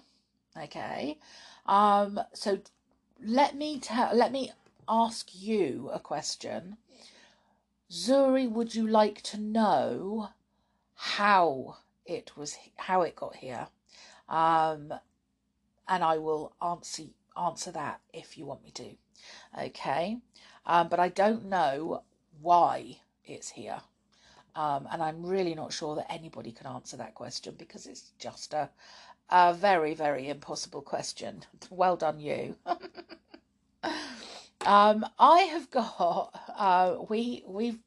Okay. 0.60 1.20
Um, 1.68 2.20
so 2.34 2.60
let 3.24 3.56
me 3.56 3.80
tell, 3.80 4.16
let 4.16 4.32
me 4.32 4.54
ask 4.90 5.30
you 5.36 5.92
a 5.94 6.00
question. 6.00 6.78
Zuri, 7.92 8.50
would 8.50 8.74
you 8.74 8.88
like 8.88 9.22
to 9.22 9.40
know 9.40 10.30
how 10.96 11.78
it 12.08 12.32
was, 12.36 12.58
how 12.76 13.04
it 13.04 13.16
got 13.16 13.36
here? 13.36 13.68
Um, 14.30 14.94
and 15.88 16.04
I 16.04 16.18
will 16.18 16.54
answer 16.62 17.04
answer 17.38 17.72
that 17.72 18.00
if 18.14 18.38
you 18.38 18.46
want 18.46 18.64
me 18.64 18.72
to. 18.72 18.96
Okay, 19.60 20.18
um, 20.66 20.88
but 20.88 21.00
I 21.00 21.10
don't 21.10 21.46
know 21.46 22.04
why 22.42 23.00
it's 23.26 23.50
here. 23.50 23.82
Um, 24.56 24.88
and 24.90 25.04
I'm 25.04 25.26
really 25.26 25.54
not 25.54 25.74
sure 25.74 25.96
that 25.96 26.12
anybody 26.12 26.52
can 26.52 26.68
answer 26.68 26.96
that 26.98 27.14
question 27.14 27.56
because 27.58 27.86
it's 27.86 28.12
just 28.18 28.54
a, 28.54 28.70
a 29.30 29.54
very, 29.54 29.94
very 29.94 30.30
impossible 30.30 30.82
question. 30.82 31.44
Well 31.70 31.98
done, 31.98 32.20
you. 32.20 32.56
um, 34.66 35.06
I 35.20 35.40
have 35.42 35.70
got, 35.72 36.40
uh, 36.58 36.98
we, 37.10 37.44
we've 37.46 37.80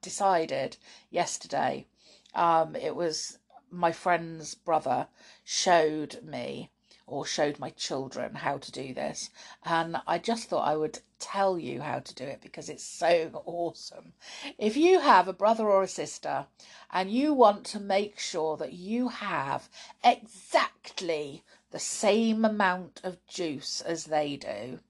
decided 0.00 0.76
yesterday, 1.10 1.86
um, 2.34 2.76
it 2.76 2.94
was 2.94 3.38
my 3.74 3.92
friend's 3.92 4.54
brother 4.54 5.08
showed 5.44 6.22
me 6.22 6.70
or 7.06 7.26
showed 7.26 7.58
my 7.58 7.70
children 7.70 8.36
how 8.36 8.56
to 8.56 8.72
do 8.72 8.94
this. 8.94 9.30
And 9.64 9.98
I 10.06 10.18
just 10.18 10.48
thought 10.48 10.66
I 10.66 10.76
would 10.76 11.00
tell 11.18 11.58
you 11.58 11.82
how 11.82 11.98
to 11.98 12.14
do 12.14 12.24
it 12.24 12.40
because 12.40 12.68
it's 12.68 12.84
so 12.84 13.42
awesome. 13.44 14.14
If 14.58 14.76
you 14.76 15.00
have 15.00 15.28
a 15.28 15.34
brother 15.34 15.68
or 15.68 15.82
a 15.82 15.88
sister 15.88 16.46
and 16.90 17.10
you 17.10 17.34
want 17.34 17.64
to 17.66 17.80
make 17.80 18.18
sure 18.18 18.56
that 18.56 18.72
you 18.72 19.08
have 19.08 19.68
exactly 20.02 21.42
the 21.70 21.78
same 21.78 22.44
amount 22.44 23.00
of 23.04 23.24
juice 23.26 23.80
as 23.82 24.04
they 24.06 24.36
do, 24.36 24.80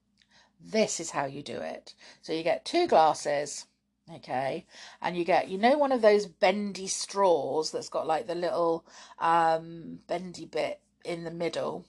this 0.59 0.99
is 0.99 1.11
how 1.11 1.25
you 1.25 1.43
do 1.43 1.57
it. 1.57 1.93
So 2.21 2.31
you 2.33 2.43
get 2.43 2.65
two 2.65 2.87
glasses 2.87 3.65
okay 4.13 4.65
and 5.01 5.17
you 5.17 5.25
get 5.25 5.49
you 5.49 5.57
know 5.57 5.77
one 5.77 5.91
of 5.91 6.01
those 6.01 6.27
bendy 6.27 6.85
straws 6.85 7.71
that's 7.71 7.89
got 7.89 8.05
like 8.05 8.27
the 8.27 8.35
little 8.35 8.85
um 9.19 9.99
bendy 10.07 10.45
bit 10.45 10.79
in 11.03 11.23
the 11.23 11.31
middle 11.31 11.85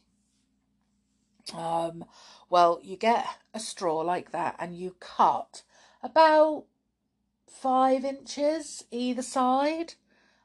um, 1.55 2.05
well, 2.51 2.81
you 2.83 2.97
get 2.97 3.27
a 3.55 3.61
straw 3.61 4.01
like 4.01 4.33
that 4.33 4.57
and 4.59 4.77
you 4.77 4.97
cut 5.01 5.63
about 6.03 6.65
five 7.49 8.05
inches 8.05 8.85
either 8.91 9.23
side, 9.23 9.95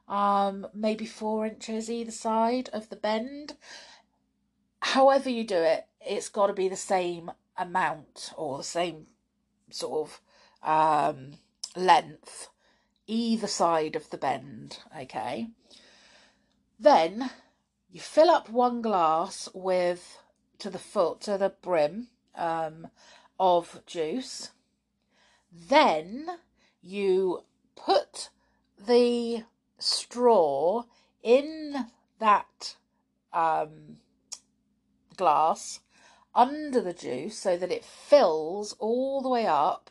um, 0.08 0.66
maybe 0.74 1.06
four 1.06 1.46
inches 1.46 1.90
either 1.90 2.10
side 2.10 2.68
of 2.72 2.88
the 2.88 2.96
bend. 2.96 3.56
However, 4.80 5.30
you 5.30 5.44
do 5.44 5.56
it, 5.56 5.86
it's 6.00 6.28
got 6.28 6.48
to 6.48 6.52
be 6.52 6.68
the 6.68 6.76
same 6.76 7.30
amount 7.56 8.32
or 8.36 8.58
the 8.58 8.64
same 8.64 9.06
sort 9.70 10.08
of 10.08 10.20
um, 10.62 11.32
length 11.76 12.48
either 13.06 13.46
side 13.46 13.96
of 13.96 14.10
the 14.10 14.18
bend, 14.18 14.78
okay? 14.98 15.48
Then 16.78 17.30
you 17.90 18.00
fill 18.00 18.30
up 18.30 18.48
one 18.48 18.82
glass 18.82 19.48
with 19.54 20.18
to 20.58 20.70
the 20.70 20.78
foot, 20.78 21.20
to 21.22 21.36
the 21.36 21.50
brim 21.62 22.08
um, 22.34 22.88
of 23.38 23.80
juice. 23.86 24.50
Then 25.50 26.26
you 26.80 27.44
put 27.76 28.30
the 28.86 29.44
straw 29.78 30.84
in 31.22 31.86
that 32.18 32.76
um, 33.32 33.98
glass 35.16 35.80
under 36.34 36.80
the 36.80 36.92
juice 36.94 37.38
so 37.38 37.56
that 37.56 37.70
it 37.70 37.84
fills 37.84 38.74
all 38.78 39.20
the 39.20 39.28
way 39.28 39.46
up 39.46 39.90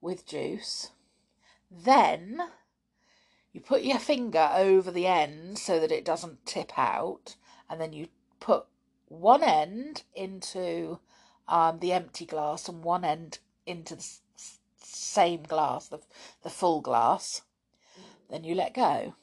with 0.00 0.26
juice. 0.26 0.90
Then 1.74 2.42
you 3.52 3.60
put 3.60 3.82
your 3.82 3.98
finger 3.98 4.50
over 4.54 4.90
the 4.90 5.06
end 5.06 5.58
so 5.58 5.80
that 5.80 5.90
it 5.90 6.04
doesn't 6.04 6.44
tip 6.44 6.78
out, 6.78 7.36
and 7.68 7.80
then 7.80 7.92
you 7.92 8.08
put 8.40 8.66
one 9.08 9.42
end 9.42 10.02
into 10.14 10.98
um, 11.48 11.78
the 11.78 11.92
empty 11.92 12.26
glass 12.26 12.68
and 12.68 12.84
one 12.84 13.04
end 13.04 13.38
into 13.66 13.96
the 13.96 14.08
same 14.78 15.42
glass, 15.42 15.88
the, 15.88 16.00
the 16.42 16.50
full 16.50 16.80
glass, 16.80 17.42
then 18.30 18.44
you 18.44 18.54
let 18.54 18.74
go. 18.74 19.14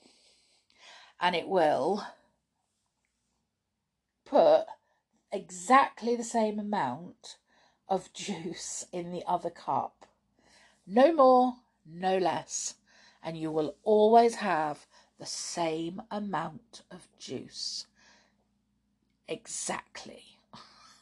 And 1.19 1.35
it 1.35 1.47
will 1.47 2.05
put 4.25 4.65
exactly 5.31 6.15
the 6.15 6.23
same 6.23 6.59
amount 6.59 7.37
of 7.87 8.13
juice 8.13 8.85
in 8.91 9.11
the 9.11 9.23
other 9.27 9.49
cup. 9.49 10.05
No 10.85 11.13
more, 11.13 11.55
no 11.91 12.17
less. 12.17 12.75
And 13.23 13.37
you 13.37 13.51
will 13.51 13.75
always 13.83 14.35
have 14.35 14.85
the 15.19 15.25
same 15.25 16.01
amount 16.11 16.83
of 16.91 17.07
juice. 17.19 17.87
Exactly. 19.27 20.23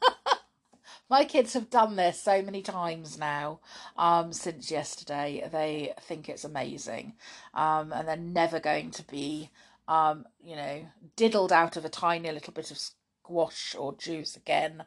My 1.09 1.25
kids 1.25 1.53
have 1.53 1.69
done 1.69 1.95
this 1.95 2.21
so 2.21 2.41
many 2.41 2.61
times 2.61 3.17
now 3.17 3.59
um, 3.97 4.33
since 4.33 4.71
yesterday. 4.71 5.47
They 5.51 5.93
think 6.01 6.29
it's 6.29 6.43
amazing. 6.43 7.13
Um, 7.53 7.93
and 7.93 8.07
they're 8.07 8.17
never 8.17 8.59
going 8.59 8.91
to 8.91 9.03
be, 9.07 9.49
um, 9.87 10.25
you 10.43 10.55
know, 10.55 10.87
diddled 11.15 11.53
out 11.53 11.77
of 11.77 11.85
a 11.85 11.89
tiny 11.89 12.31
little 12.31 12.53
bit 12.53 12.71
of 12.71 12.77
squash 12.77 13.75
or 13.77 13.95
juice 13.95 14.35
again. 14.35 14.83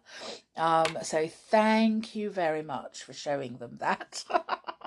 Um, 0.57 0.99
so 1.02 1.28
thank 1.28 2.14
you 2.14 2.30
very 2.30 2.62
much 2.62 3.02
for 3.04 3.12
showing 3.14 3.59
them 3.59 3.78
that. 3.80 4.25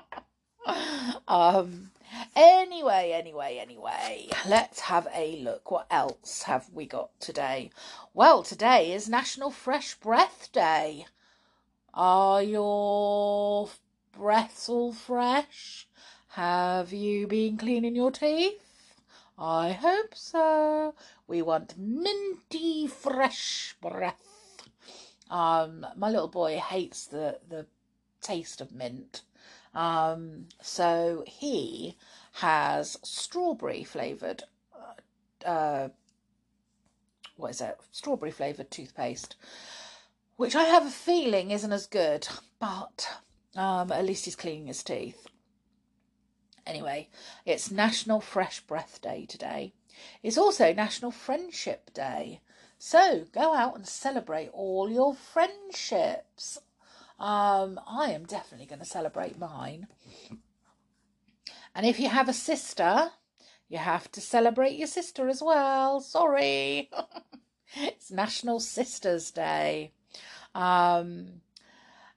um, 1.28 1.90
Anyway, 2.36 3.12
anyway, 3.12 3.58
anyway, 3.60 4.28
let's 4.48 4.80
have 4.80 5.08
a 5.14 5.40
look. 5.42 5.70
What 5.70 5.86
else 5.90 6.42
have 6.42 6.68
we 6.72 6.86
got 6.86 7.10
today? 7.20 7.70
Well, 8.12 8.42
today 8.42 8.92
is 8.92 9.08
National 9.08 9.50
Fresh 9.50 9.94
Breath 9.96 10.48
Day. 10.52 11.06
Are 11.92 12.42
your 12.42 13.68
breaths 14.12 14.68
all 14.68 14.92
fresh? 14.92 15.88
Have 16.30 16.92
you 16.92 17.26
been 17.26 17.56
cleaning 17.56 17.96
your 17.96 18.10
teeth? 18.10 18.96
I 19.38 19.72
hope 19.72 20.14
so. 20.14 20.94
We 21.26 21.42
want 21.42 21.78
minty 21.78 22.86
fresh 22.86 23.76
breath. 23.80 24.68
Um, 25.30 25.86
my 25.96 26.10
little 26.10 26.28
boy 26.28 26.58
hates 26.58 27.06
the, 27.06 27.38
the 27.48 27.66
taste 28.20 28.60
of 28.60 28.72
mint. 28.72 29.22
Um, 29.74 30.46
so 30.62 31.24
he 31.26 31.96
has 32.34 32.96
strawberry 33.02 33.84
flavoured, 33.84 34.44
uh, 34.74 35.48
uh, 35.48 35.88
what 37.36 37.50
is 37.50 37.60
it? 37.60 37.78
Strawberry 37.90 38.30
flavoured 38.30 38.70
toothpaste, 38.70 39.36
which 40.36 40.54
I 40.54 40.64
have 40.64 40.86
a 40.86 40.90
feeling 40.90 41.50
isn't 41.50 41.72
as 41.72 41.86
good, 41.86 42.28
but 42.58 43.08
um, 43.56 43.90
at 43.92 44.04
least 44.04 44.24
he's 44.24 44.36
cleaning 44.36 44.66
his 44.66 44.82
teeth. 44.82 45.26
Anyway, 46.66 47.08
it's 47.44 47.70
National 47.70 48.20
Fresh 48.20 48.60
Breath 48.60 49.00
Day 49.02 49.26
today. 49.26 49.74
It's 50.22 50.38
also 50.38 50.72
National 50.72 51.10
Friendship 51.10 51.92
Day. 51.92 52.40
So 52.78 53.26
go 53.32 53.54
out 53.54 53.76
and 53.76 53.86
celebrate 53.86 54.50
all 54.52 54.90
your 54.90 55.14
friendships. 55.14 56.58
Um, 57.18 57.80
I 57.86 58.10
am 58.10 58.24
definitely 58.24 58.66
going 58.66 58.80
to 58.80 58.84
celebrate 58.84 59.38
mine. 59.38 59.86
And 61.74 61.86
if 61.86 61.98
you 61.98 62.08
have 62.08 62.28
a 62.28 62.32
sister, 62.32 63.10
you 63.68 63.78
have 63.78 64.10
to 64.12 64.20
celebrate 64.20 64.76
your 64.76 64.86
sister 64.86 65.28
as 65.28 65.42
well. 65.42 66.00
Sorry. 66.00 66.90
it's 67.76 68.10
National 68.10 68.60
Sisters 68.60 69.30
Day. 69.30 69.92
Um, 70.54 71.40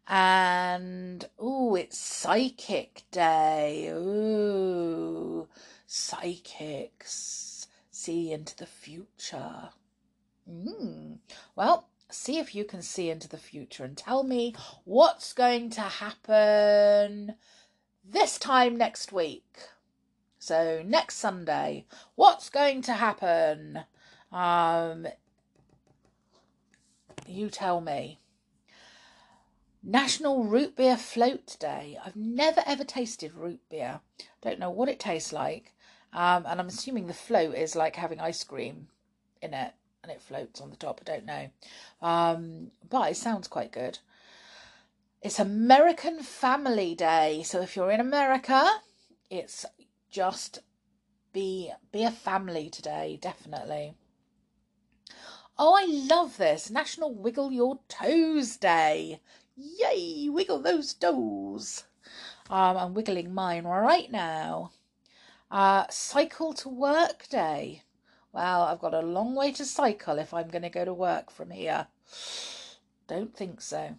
and 0.08 1.27
oh, 1.39 1.75
it's 1.75 1.98
Psychic 1.98 3.04
Day. 3.12 3.89
Ooh, 3.89 5.48
psychics 5.86 7.58
see 7.98 8.32
into 8.32 8.56
the 8.56 8.66
future. 8.66 9.70
Mm. 10.50 11.18
Well, 11.56 11.89
see 12.09 12.39
if 12.39 12.55
you 12.55 12.63
can 12.63 12.81
see 12.81 13.09
into 13.09 13.27
the 13.27 13.37
future 13.37 13.83
and 13.83 13.97
tell 13.97 14.23
me 14.23 14.55
what's 14.85 15.33
going 15.33 15.69
to 15.71 15.81
happen 15.81 17.35
this 18.03 18.37
time 18.37 18.77
next 18.77 19.11
week. 19.11 19.57
So 20.39 20.81
next 20.85 21.17
Sunday, 21.17 21.85
what's 22.15 22.49
going 22.49 22.81
to 22.83 22.93
happen? 22.93 23.83
Um, 24.31 25.07
you 27.27 27.49
tell 27.49 27.81
me. 27.81 28.19
National 29.83 30.43
Root 30.43 30.75
Beer 30.75 30.97
Float 30.97 31.55
Day. 31.59 31.97
I've 32.03 32.15
never 32.15 32.61
ever 32.65 32.83
tasted 32.83 33.33
root 33.33 33.61
beer. 33.69 34.01
Don't 34.41 34.59
know 34.59 34.69
what 34.69 34.89
it 34.89 34.99
tastes 34.99 35.31
like. 35.31 35.73
Um, 36.13 36.45
and 36.47 36.59
I'm 36.59 36.67
assuming 36.67 37.07
the 37.07 37.13
float 37.13 37.55
is 37.55 37.75
like 37.75 37.95
having 37.95 38.19
ice 38.19 38.43
cream 38.43 38.87
in 39.41 39.53
it 39.53 39.73
and 40.04 40.12
it 40.12 40.22
floats 40.22 40.62
on 40.62 40.70
the 40.70 40.75
top. 40.75 41.01
I 41.01 41.12
don't 41.12 41.25
know. 41.25 41.50
Um, 42.01 42.72
but 42.89 43.12
it 43.12 43.18
sounds 43.18 43.48
quite 43.48 43.72
good. 43.72 44.00
It's 45.22 45.39
American 45.39 46.20
Family 46.20 46.96
Day. 46.96 47.44
So 47.44 47.62
if 47.62 47.75
you're 47.75 47.92
in 47.92 48.00
America, 48.00 48.70
it's 49.30 49.66
just 50.10 50.60
be 51.34 51.72
be 51.92 52.04
a 52.04 52.12
family 52.12 52.70
today, 52.70 53.20
definitely. 53.22 53.94
Oh, 55.60 55.74
I 55.75 55.86
love 55.86 56.38
this. 56.38 56.70
National 56.70 57.13
Wiggle 57.13 57.51
Your 57.51 57.80
Toes 57.88 58.58
Day. 58.58 59.22
Yay, 59.56 60.30
wiggle 60.30 60.62
those 60.62 60.94
toes. 60.94 61.84
Um, 62.50 62.77
I'm 62.77 62.94
wiggling 62.94 63.34
mine 63.34 63.66
right 63.66 64.12
now. 64.12 64.72
Uh, 65.50 65.86
cycle 65.90 66.53
to 66.53 66.70
work 66.70 67.27
day. 67.29 67.81
Well, 68.37 68.61
I've 68.61 68.77
got 68.77 68.93
a 68.93 69.01
long 69.01 69.33
way 69.33 69.51
to 69.53 69.65
cycle 69.65 70.19
if 70.19 70.31
I'm 70.31 70.50
going 70.50 70.61
to 70.61 70.69
go 70.69 70.85
to 70.85 70.93
work 70.93 71.31
from 71.31 71.50
here. 71.50 71.87
Don't 73.07 73.35
think 73.35 73.61
so. 73.61 73.95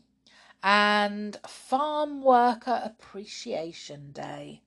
And 0.63 1.37
Farm 1.45 2.23
Worker 2.23 2.81
Appreciation 2.85 4.13
Day. 4.13 4.63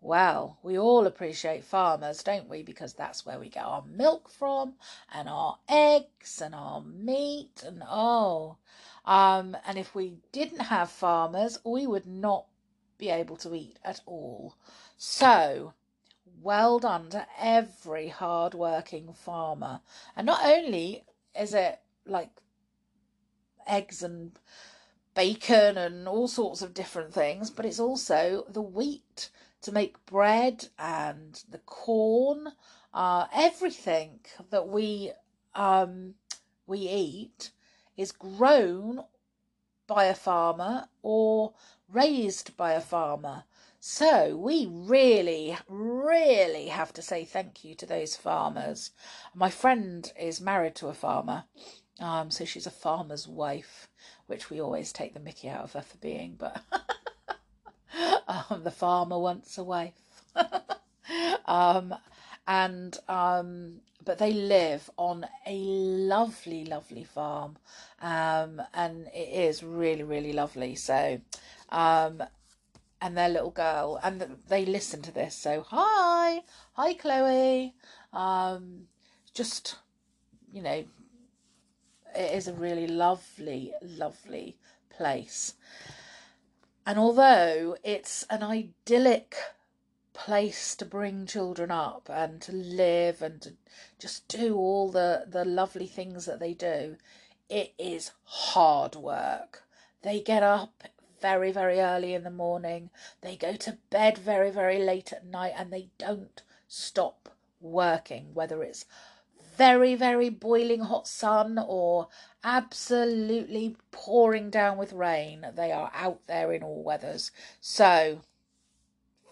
Well, 0.00 0.58
we 0.62 0.78
all 0.78 1.08
appreciate 1.08 1.64
farmers, 1.64 2.22
don't 2.22 2.48
we? 2.48 2.62
Because 2.62 2.94
that's 2.94 3.26
where 3.26 3.40
we 3.40 3.48
get 3.48 3.64
our 3.64 3.82
milk 3.88 4.30
from, 4.30 4.74
and 5.12 5.28
our 5.28 5.58
eggs, 5.68 6.40
and 6.40 6.54
our 6.54 6.80
meat, 6.82 7.64
and 7.66 7.82
oh. 7.84 8.58
Um, 9.04 9.56
and 9.66 9.76
if 9.76 9.92
we 9.92 10.18
didn't 10.30 10.60
have 10.60 10.88
farmers, 10.88 11.58
we 11.64 11.84
would 11.88 12.06
not 12.06 12.46
be 12.96 13.08
able 13.08 13.38
to 13.38 13.56
eat 13.56 13.80
at 13.84 14.02
all. 14.06 14.54
So, 14.96 15.74
well 16.46 16.78
done 16.78 17.10
to 17.10 17.26
every 17.40 18.06
hard-working 18.06 19.12
farmer. 19.12 19.80
And 20.14 20.26
not 20.26 20.44
only 20.44 21.04
is 21.38 21.52
it 21.52 21.80
like 22.06 22.30
eggs 23.66 24.00
and 24.00 24.30
bacon 25.16 25.76
and 25.76 26.06
all 26.06 26.28
sorts 26.28 26.62
of 26.62 26.72
different 26.72 27.12
things, 27.12 27.50
but 27.50 27.66
it's 27.66 27.80
also 27.80 28.44
the 28.48 28.62
wheat 28.62 29.28
to 29.62 29.72
make 29.72 30.06
bread 30.06 30.68
and 30.78 31.42
the 31.50 31.58
corn, 31.58 32.52
uh, 32.94 33.26
everything 33.34 34.20
that 34.50 34.68
we 34.68 35.10
um, 35.56 36.14
we 36.68 36.78
eat 36.78 37.50
is 37.96 38.12
grown 38.12 39.02
by 39.88 40.04
a 40.04 40.14
farmer 40.14 40.86
or 41.02 41.54
raised 41.92 42.56
by 42.56 42.72
a 42.72 42.80
farmer. 42.80 43.42
So 43.88 44.36
we 44.36 44.66
really, 44.68 45.56
really 45.68 46.66
have 46.66 46.92
to 46.94 47.02
say 47.02 47.24
thank 47.24 47.64
you 47.64 47.76
to 47.76 47.86
those 47.86 48.16
farmers. 48.16 48.90
My 49.32 49.48
friend 49.48 50.12
is 50.18 50.40
married 50.40 50.74
to 50.76 50.88
a 50.88 50.92
farmer, 50.92 51.44
um, 52.00 52.32
so 52.32 52.44
she's 52.44 52.66
a 52.66 52.72
farmer's 52.72 53.28
wife, 53.28 53.86
which 54.26 54.50
we 54.50 54.60
always 54.60 54.92
take 54.92 55.14
the 55.14 55.20
mickey 55.20 55.48
out 55.48 55.62
of 55.62 55.72
her 55.74 55.82
for 55.82 55.98
being, 55.98 56.34
but 56.36 56.64
um, 58.26 58.64
the 58.64 58.72
farmer 58.72 59.20
wants 59.20 59.56
a 59.56 59.62
wife. 59.62 59.94
um, 61.46 61.94
and 62.48 62.98
um, 63.08 63.76
but 64.04 64.18
they 64.18 64.32
live 64.32 64.90
on 64.98 65.26
a 65.46 65.54
lovely, 65.54 66.64
lovely 66.64 67.04
farm, 67.04 67.56
um, 68.02 68.60
and 68.74 69.06
it 69.14 69.28
is 69.32 69.62
really, 69.62 70.02
really 70.02 70.32
lovely. 70.32 70.74
So, 70.74 71.20
um, 71.68 72.20
and 73.00 73.16
their 73.16 73.28
little 73.28 73.50
girl, 73.50 74.00
and 74.02 74.38
they 74.48 74.64
listen 74.64 75.02
to 75.02 75.12
this. 75.12 75.34
So, 75.34 75.64
hi, 75.68 76.42
hi, 76.72 76.94
Chloe. 76.94 77.74
Um, 78.12 78.86
just, 79.34 79.76
you 80.52 80.62
know, 80.62 80.84
it 82.14 82.34
is 82.34 82.48
a 82.48 82.54
really 82.54 82.86
lovely, 82.86 83.72
lovely 83.82 84.56
place. 84.90 85.54
And 86.86 86.98
although 86.98 87.76
it's 87.82 88.24
an 88.30 88.42
idyllic 88.42 89.36
place 90.14 90.74
to 90.76 90.84
bring 90.84 91.26
children 91.26 91.70
up 91.70 92.08
and 92.10 92.40
to 92.40 92.52
live 92.52 93.20
and 93.20 93.42
to 93.42 93.52
just 93.98 94.26
do 94.28 94.56
all 94.56 94.90
the, 94.90 95.24
the 95.28 95.44
lovely 95.44 95.86
things 95.86 96.24
that 96.24 96.40
they 96.40 96.54
do, 96.54 96.96
it 97.50 97.74
is 97.78 98.12
hard 98.24 98.94
work. 98.94 99.64
They 100.02 100.20
get 100.20 100.42
up 100.42 100.84
very, 101.26 101.50
very 101.50 101.80
early 101.80 102.14
in 102.14 102.22
the 102.22 102.30
morning, 102.30 102.88
they 103.20 103.34
go 103.34 103.56
to 103.56 103.76
bed 103.90 104.16
very, 104.16 104.48
very 104.48 104.78
late 104.78 105.12
at 105.12 105.26
night, 105.26 105.54
and 105.56 105.72
they 105.72 105.88
don't 105.98 106.40
stop 106.68 107.28
working, 107.60 108.32
whether 108.32 108.62
it's 108.62 108.84
very, 109.56 109.96
very 109.96 110.28
boiling 110.28 110.82
hot 110.82 111.08
sun 111.08 111.58
or 111.66 112.06
absolutely 112.44 113.74
pouring 113.90 114.50
down 114.50 114.78
with 114.78 114.92
rain. 114.92 115.44
They 115.52 115.72
are 115.72 115.90
out 115.92 116.20
there 116.28 116.52
in 116.52 116.62
all 116.62 116.84
weathers. 116.84 117.32
So, 117.60 118.20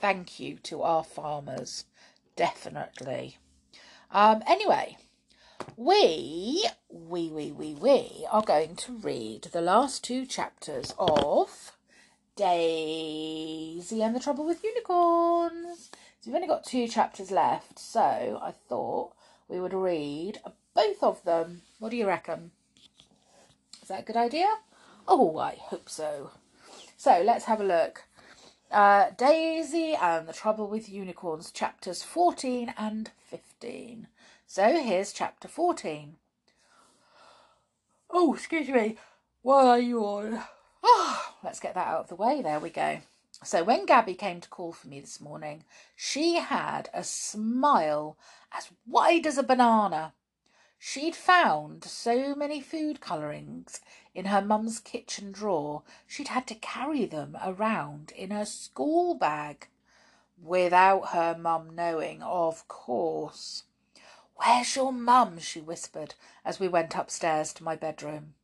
thank 0.01 0.41
you 0.41 0.57
to 0.65 0.83
our 0.83 1.05
farmers, 1.05 1.85
definitely. 2.35 3.39
Um, 4.11 4.43
anyway, 4.49 4.97
we, 5.77 6.65
we, 6.89 7.31
we, 7.31 7.53
we, 7.53 7.75
we 7.75 8.27
are 8.33 8.43
going 8.43 8.75
to 8.75 8.99
read 8.99 9.43
the 9.53 9.61
last 9.61 10.03
two 10.03 10.27
chapters 10.27 10.93
of 10.99 11.74
Daisy 12.37 14.03
and 14.03 14.15
the 14.15 14.21
Trouble 14.21 14.45
with 14.45 14.65
Unicorns. 14.65 15.91
So 16.21 16.31
we've 16.31 16.35
only 16.35 16.49
got 16.49 16.65
two 16.65 16.89
chapters 16.89 17.31
left, 17.31 17.79
so 17.79 18.41
I 18.43 18.53
thought 18.69 19.13
we 19.49 19.61
would 19.61 19.73
read 19.73 20.41
both 20.75 21.03
of 21.03 21.23
them. 21.23 21.63
What 21.79 21.91
do 21.91 21.97
you 21.97 22.07
reckon? 22.07 22.51
Is 23.81 23.89
that 23.89 24.01
a 24.01 24.05
good 24.05 24.17
idea? 24.17 24.49
Oh, 25.07 25.39
I 25.39 25.57
hope 25.61 25.89
so. 25.89 26.33
So 26.97 27.23
let's 27.25 27.45
have 27.45 27.61
a 27.61 27.65
look. 27.65 28.05
Uh, 28.71 29.11
Daisy 29.17 29.95
and 29.95 30.27
the 30.27 30.33
Trouble 30.33 30.67
with 30.67 30.89
Unicorns, 30.89 31.53
chapters 31.53 32.03
14 32.03 32.75
and 32.77 33.13
15. 33.29 34.09
So 34.47 34.83
here's 34.83 35.13
chapter 35.13 35.47
14. 35.47 36.17
Oh, 38.11 38.35
excuse 38.35 38.69
me. 38.69 38.97
What 39.43 39.67
are 39.67 39.79
you 39.79 40.01
on? 40.01 40.43
Oh, 40.87 41.35
let's 41.43 41.61
get 41.61 41.75
that 41.75 41.87
out 41.87 42.01
of 42.01 42.09
the 42.09 42.15
way. 42.15 42.43
There 42.43 42.61
we 42.61 42.71
go. 42.71 42.99
So 43.43 43.65
when 43.65 43.87
Gabby 43.87 44.15
came 44.15 44.41
to 44.41 44.49
call 44.49 44.73
for 44.73 44.87
me 44.87 45.01
this 45.01 45.21
morning, 45.21 45.65
she 45.97 46.37
had 46.37 46.89
a 46.95 47.03
smile 47.03 48.17
as 48.53 48.71
wide 48.87 49.27
as 49.27 49.39
a 49.39 49.43
banana. 49.43 50.13
She'd 50.79 51.17
found 51.17 51.85
so 51.85 52.35
many 52.35 52.61
food 52.61 53.01
colourings 53.01 53.81
in 54.15 54.27
her 54.27 54.41
mum's 54.41 54.79
kitchen 54.79 55.33
drawer, 55.33 55.83
she'd 56.07 56.29
had 56.29 56.47
to 56.49 56.55
carry 56.55 57.05
them 57.07 57.37
around 57.43 58.13
in 58.13 58.31
her 58.31 58.45
school 58.45 59.15
bag. 59.15 59.69
Without 60.41 61.09
her 61.09 61.37
mum 61.37 61.75
knowing, 61.75 62.23
of 62.23 62.69
course. 62.69 63.65
Where's 64.37 64.77
your 64.77 64.93
mum? 64.93 65.39
she 65.39 65.61
whispered 65.61 66.15
as 66.45 66.61
we 66.61 66.69
went 66.69 66.95
upstairs 66.95 67.53
to 67.55 67.65
my 67.65 67.75
bedroom. 67.75 68.35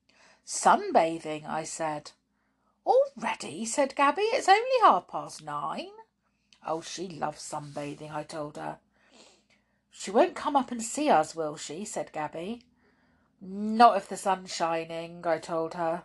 Sunbathing, 0.44 1.46
I 1.46 1.64
said. 1.64 2.12
Already, 2.86 3.64
said 3.64 3.94
Gabby. 3.94 4.22
It's 4.22 4.48
only 4.48 4.80
half 4.82 5.08
past 5.08 5.42
nine. 5.42 5.90
Oh, 6.66 6.80
she 6.80 7.08
loves 7.08 7.42
sunbathing, 7.42 8.12
I 8.12 8.22
told 8.22 8.56
her. 8.56 8.78
She 9.90 10.10
won't 10.10 10.34
come 10.34 10.56
up 10.56 10.70
and 10.70 10.82
see 10.82 11.10
us, 11.10 11.34
will 11.34 11.56
she? 11.56 11.84
said 11.84 12.12
Gabby. 12.12 12.64
Not 13.40 13.96
if 13.96 14.08
the 14.08 14.16
sun's 14.16 14.54
shining, 14.54 15.26
I 15.26 15.38
told 15.38 15.74
her. 15.74 16.04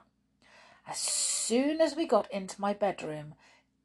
As 0.88 0.98
soon 0.98 1.82
as 1.82 1.96
we 1.96 2.06
got 2.06 2.32
into 2.32 2.62
my 2.62 2.74
bedroom, 2.74 3.36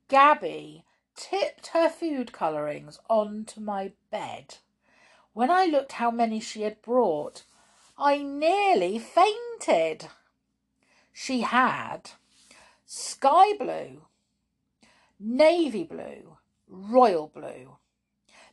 Gabby 0.09 0.85
tipped 1.17 1.69
her 1.69 1.89
food 1.89 2.33
colourings 2.33 2.99
onto 3.09 3.61
my 3.61 3.93
bed. 4.11 4.57
When 5.33 5.51
I 5.51 5.67
looked 5.67 5.93
how 5.93 6.11
many 6.11 6.41
she 6.41 6.63
had 6.63 6.83
brought, 6.83 7.45
I 7.99 8.19
nearly 8.19 8.99
fainted. 8.99 10.09
She 11.13 11.43
had 11.43 12.13
sky 12.93 13.53
blue, 13.57 14.03
navy 15.21 15.85
blue, 15.85 16.37
royal 16.67 17.29
blue. 17.29 17.77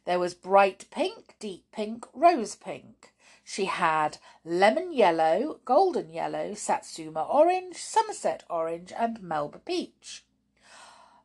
There 0.06 0.20
was 0.20 0.36
bright 0.36 0.86
pink, 0.92 1.34
deep 1.40 1.66
pink, 1.72 2.06
rose 2.14 2.54
pink. 2.56 3.14
She 3.44 3.66
had 3.66 4.20
lemon 4.46 4.94
yellow, 4.94 5.60
golden 5.66 6.14
yellow, 6.14 6.54
satsuma 6.54 7.24
orange, 7.24 7.78
sunset 7.78 8.44
orange, 8.48 8.94
and 8.96 9.24
melba 9.24 9.58
peach. 9.58 10.24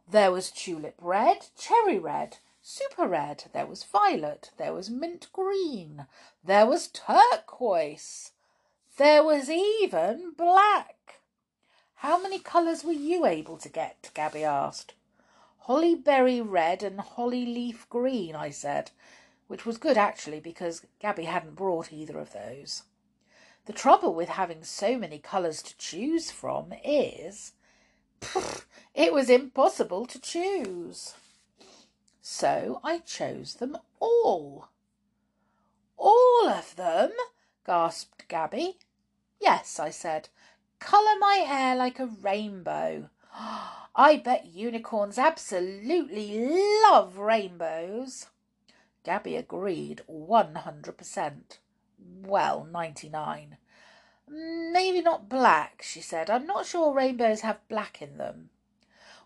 There 0.08 0.32
was 0.32 0.50
tulip 0.50 0.94
red, 0.98 1.48
cherry 1.58 1.98
red, 1.98 2.38
super 2.62 3.06
red, 3.06 3.44
there 3.52 3.66
was 3.66 3.84
violet, 3.84 4.52
there 4.56 4.72
was 4.72 4.88
mint 4.88 5.30
green, 5.34 6.06
there 6.42 6.64
was 6.64 6.88
turquoise, 6.88 8.32
there 8.96 9.22
was 9.22 9.50
even 9.50 10.32
black. 10.34 10.96
How 12.02 12.20
many 12.20 12.40
colours 12.40 12.82
were 12.82 12.90
you 12.90 13.24
able 13.26 13.56
to 13.58 13.68
get? 13.68 14.10
Gabby 14.12 14.42
asked. 14.42 14.94
Holly 15.56 15.94
berry 15.94 16.40
red 16.40 16.82
and 16.82 17.00
holly 17.00 17.46
leaf 17.46 17.88
green, 17.88 18.34
I 18.34 18.50
said, 18.50 18.90
which 19.46 19.64
was 19.64 19.78
good 19.78 19.96
actually 19.96 20.40
because 20.40 20.84
Gabby 20.98 21.26
hadn't 21.26 21.54
brought 21.54 21.92
either 21.92 22.18
of 22.18 22.32
those. 22.32 22.82
The 23.66 23.72
trouble 23.72 24.14
with 24.14 24.30
having 24.30 24.64
so 24.64 24.98
many 24.98 25.20
colours 25.20 25.62
to 25.62 25.78
choose 25.78 26.32
from 26.32 26.74
is 26.84 27.52
pff, 28.20 28.64
it 28.94 29.12
was 29.12 29.30
impossible 29.30 30.06
to 30.06 30.20
choose. 30.20 31.14
So 32.20 32.80
I 32.82 32.98
chose 32.98 33.54
them 33.54 33.78
all. 34.00 34.70
All 35.96 36.48
of 36.48 36.74
them? 36.74 37.12
gasped 37.64 38.26
Gabby. 38.26 38.78
Yes, 39.40 39.78
I 39.78 39.90
said. 39.90 40.30
Colour 40.84 41.16
my 41.20 41.36
hair 41.36 41.76
like 41.76 42.00
a 42.00 42.06
rainbow. 42.06 43.08
I 43.94 44.16
bet 44.16 44.46
unicorns 44.46 45.16
absolutely 45.16 46.36
love 46.82 47.18
rainbows. 47.18 48.26
Gabby 49.04 49.36
agreed 49.36 50.02
100%. 50.10 51.58
Well, 52.24 52.64
99. 52.64 53.58
Maybe 54.28 55.00
not 55.00 55.28
black, 55.28 55.82
she 55.82 56.00
said. 56.00 56.28
I'm 56.28 56.46
not 56.48 56.66
sure 56.66 56.92
rainbows 56.92 57.42
have 57.42 57.66
black 57.68 58.02
in 58.02 58.18
them. 58.18 58.50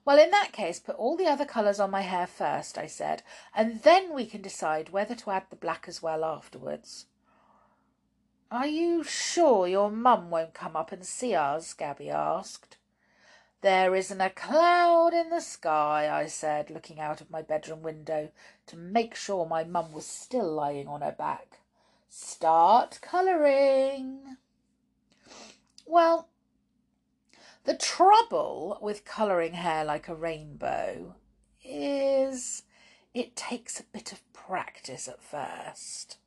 Well, 0.04 0.18
in 0.18 0.30
that 0.32 0.52
case, 0.52 0.78
put 0.78 0.96
all 0.96 1.16
the 1.16 1.26
other 1.26 1.46
colours 1.46 1.80
on 1.80 1.90
my 1.90 2.02
hair 2.02 2.26
first, 2.26 2.76
I 2.76 2.86
said, 2.86 3.22
and 3.54 3.82
then 3.82 4.12
we 4.12 4.26
can 4.26 4.42
decide 4.42 4.90
whether 4.90 5.14
to 5.14 5.30
add 5.30 5.44
the 5.48 5.56
black 5.56 5.86
as 5.88 6.02
well 6.02 6.22
afterwards. 6.22 7.06
Are 8.50 8.66
you 8.66 9.02
sure 9.02 9.66
your 9.66 9.90
mum 9.90 10.30
won't 10.30 10.54
come 10.54 10.76
up 10.76 10.92
and 10.92 11.04
see 11.04 11.34
us? 11.34 11.74
Gabby 11.74 12.10
asked. 12.10 12.76
There 13.60 13.94
isn't 13.96 14.20
a 14.20 14.30
cloud 14.30 15.12
in 15.14 15.30
the 15.30 15.40
sky, 15.40 16.08
I 16.08 16.26
said, 16.26 16.70
looking 16.70 17.00
out 17.00 17.20
of 17.20 17.30
my 17.30 17.42
bedroom 17.42 17.82
window 17.82 18.30
to 18.66 18.76
make 18.76 19.16
sure 19.16 19.46
my 19.46 19.64
mum 19.64 19.92
was 19.92 20.06
still 20.06 20.52
lying 20.52 20.86
on 20.86 21.00
her 21.00 21.12
back. 21.12 21.58
Start 22.08 23.00
colouring. 23.02 24.36
Well, 25.84 26.28
the 27.64 27.76
trouble 27.76 28.78
with 28.80 29.04
colouring 29.04 29.54
hair 29.54 29.84
like 29.84 30.08
a 30.08 30.14
rainbow 30.14 31.16
is 31.64 32.62
it 33.12 33.34
takes 33.34 33.80
a 33.80 33.84
bit 33.84 34.12
of 34.12 34.32
practice 34.32 35.08
at 35.08 35.20
first 35.20 36.18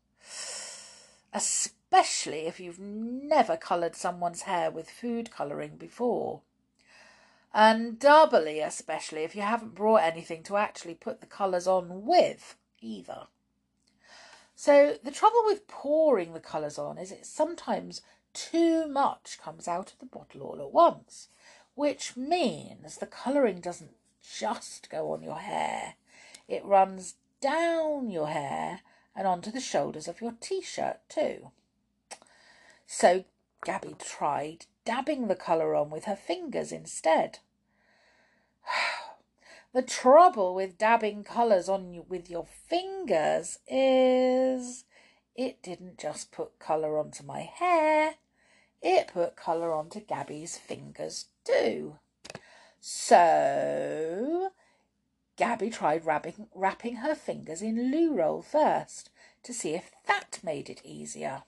especially 1.34 1.79
if 1.92 2.60
you've 2.60 2.80
never 2.80 3.58
coloured 3.58 3.96
someone's 3.96 4.44
hair 4.44 4.72
with 4.72 4.90
food 4.90 5.32
colouring 5.32 5.78
before. 5.78 6.42
And 7.54 7.98
doubly 7.98 8.60
especially 8.60 9.24
if 9.24 9.36
you 9.36 9.42
haven't 9.42 9.76
brought 9.76 10.04
anything 10.04 10.44
to 10.44 10.58
actually 10.58 10.96
put 10.96 11.20
the 11.20 11.28
colours 11.28 11.68
on 11.68 12.06
with 12.06 12.56
either. 12.82 13.28
So 14.56 14.98
the 15.04 15.12
trouble 15.12 15.44
with 15.46 15.68
pouring 15.68 16.34
the 16.34 16.40
colours 16.40 16.78
on 16.78 16.98
is 16.98 17.12
it 17.12 17.26
sometimes 17.26 18.02
too 18.34 18.88
much 18.88 19.40
comes 19.42 19.68
out 19.68 19.94
of 19.94 20.00
the 20.00 20.06
bottle 20.06 20.42
all 20.42 20.62
at 20.62 20.72
once, 20.72 21.30
which 21.76 22.16
means 22.18 22.98
the 22.98 23.08
colouring 23.08 23.62
doesn't 23.62 23.96
just 24.22 24.90
go 24.90 25.12
on 25.12 25.24
your 25.24 25.40
hair, 25.40 25.96
it 26.48 26.64
runs 26.66 27.16
down 27.42 28.10
your 28.12 28.28
hair 28.28 28.82
and 29.16 29.26
onto 29.26 29.52
the 29.52 29.62
shoulders 29.62 30.08
of 30.08 30.22
your 30.22 30.34
t 30.40 30.62
shirt 30.62 31.00
too. 31.10 31.52
So 32.92 33.24
Gabby 33.64 33.96
tried 34.00 34.66
dabbing 34.84 35.28
the 35.28 35.36
colour 35.36 35.76
on 35.76 35.92
with 35.92 36.06
her 36.06 36.16
fingers 36.16 36.72
instead. 36.72 37.38
the 39.74 39.84
trouble 39.84 40.56
with 40.56 40.80
dabbing 40.80 41.24
colours 41.24 41.70
on 41.70 41.94
you 41.94 42.04
with 42.10 42.32
your 42.32 42.48
fingers 42.48 43.60
is 43.68 44.86
it 45.36 45.62
didn't 45.62 46.00
just 46.00 46.32
put 46.32 46.58
colour 46.58 46.98
onto 46.98 47.24
my 47.24 47.42
hair, 47.42 48.16
it 48.82 49.10
put 49.10 49.36
colour 49.36 49.72
onto 49.72 50.00
Gabby's 50.00 50.58
fingers 50.58 51.26
too. 51.46 52.00
So 52.82 54.50
Gabby 55.38 55.70
tried 55.70 56.08
wrapping, 56.08 56.48
wrapping 56.56 56.96
her 56.98 57.14
fingers 57.14 57.62
in 57.62 57.92
loo 57.92 58.16
roll 58.16 58.42
first 58.42 59.12
to 59.44 59.54
see 59.54 59.76
if 59.76 59.92
that 60.08 60.40
made 60.42 60.72
it 60.72 60.82
easier. 60.84 61.44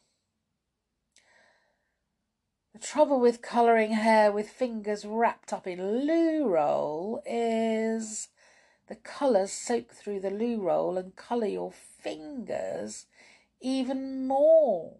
The 2.74 2.80
trouble 2.80 3.20
with 3.20 3.42
colouring 3.42 3.92
hair 3.92 4.32
with 4.32 4.50
fingers 4.50 5.04
wrapped 5.04 5.52
up 5.52 5.68
in 5.68 6.06
loo 6.06 6.48
roll 6.48 7.22
is 7.26 8.30
the 8.88 8.96
colours 8.96 9.52
soak 9.52 9.92
through 9.92 10.22
the 10.22 10.30
loo 10.30 10.62
roll 10.62 10.98
and 10.98 11.16
colour 11.16 11.48
your 11.48 11.72
fingers 11.72 13.08
even 13.60 14.26
more. 14.26 14.96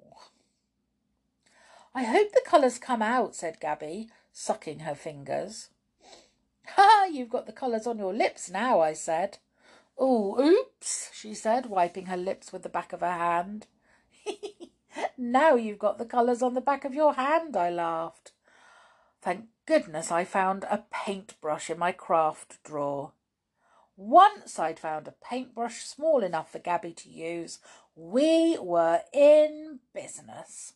I 1.96 2.04
hope 2.04 2.34
the 2.34 2.44
colours 2.46 2.78
come 2.78 3.02
out, 3.02 3.36
said 3.36 3.60
Gabby, 3.60 4.10
sucking 4.32 4.80
her 4.80 4.96
fingers. 4.96 5.70
Ha! 6.76 7.08
You've 7.12 7.30
got 7.30 7.48
the 7.48 7.52
colours 7.52 7.88
on 7.88 7.98
your 7.98 8.14
lips 8.14 8.50
now, 8.50 8.80
I 8.82 8.94
said. 8.94 9.40
Oh, 9.98 10.40
oops, 10.40 11.10
she 11.14 11.34
said, 11.34 11.66
wiping 11.66 12.06
her 12.06 12.16
lips 12.16 12.54
with 12.54 12.64
the 12.64 12.70
back 12.70 12.94
of 12.94 13.02
her 13.02 13.12
hand. 13.12 13.68
Now 15.18 15.56
you've 15.56 15.80
got 15.80 15.98
the 15.98 16.06
colours 16.06 16.42
on 16.42 16.54
the 16.54 16.62
back 16.62 16.86
of 16.86 16.94
your 16.94 17.14
hand, 17.14 17.56
I 17.56 17.70
laughed. 17.70 18.32
Thank 19.22 19.46
goodness 19.66 20.12
I 20.12 20.24
found 20.26 20.64
a 20.64 20.86
paintbrush 20.92 21.70
in 21.70 21.78
my 21.78 21.92
craft 21.92 22.64
drawer. 22.64 23.12
Once 23.96 24.58
I'd 24.58 24.80
found 24.80 25.08
a 25.08 25.14
paintbrush 25.24 25.84
small 25.84 26.24
enough 26.24 26.52
for 26.52 26.60
Gabby 26.60 26.92
to 26.94 27.10
use, 27.10 27.60
we 27.96 28.58
were 28.58 29.02
in 29.14 29.80
business. 29.94 30.74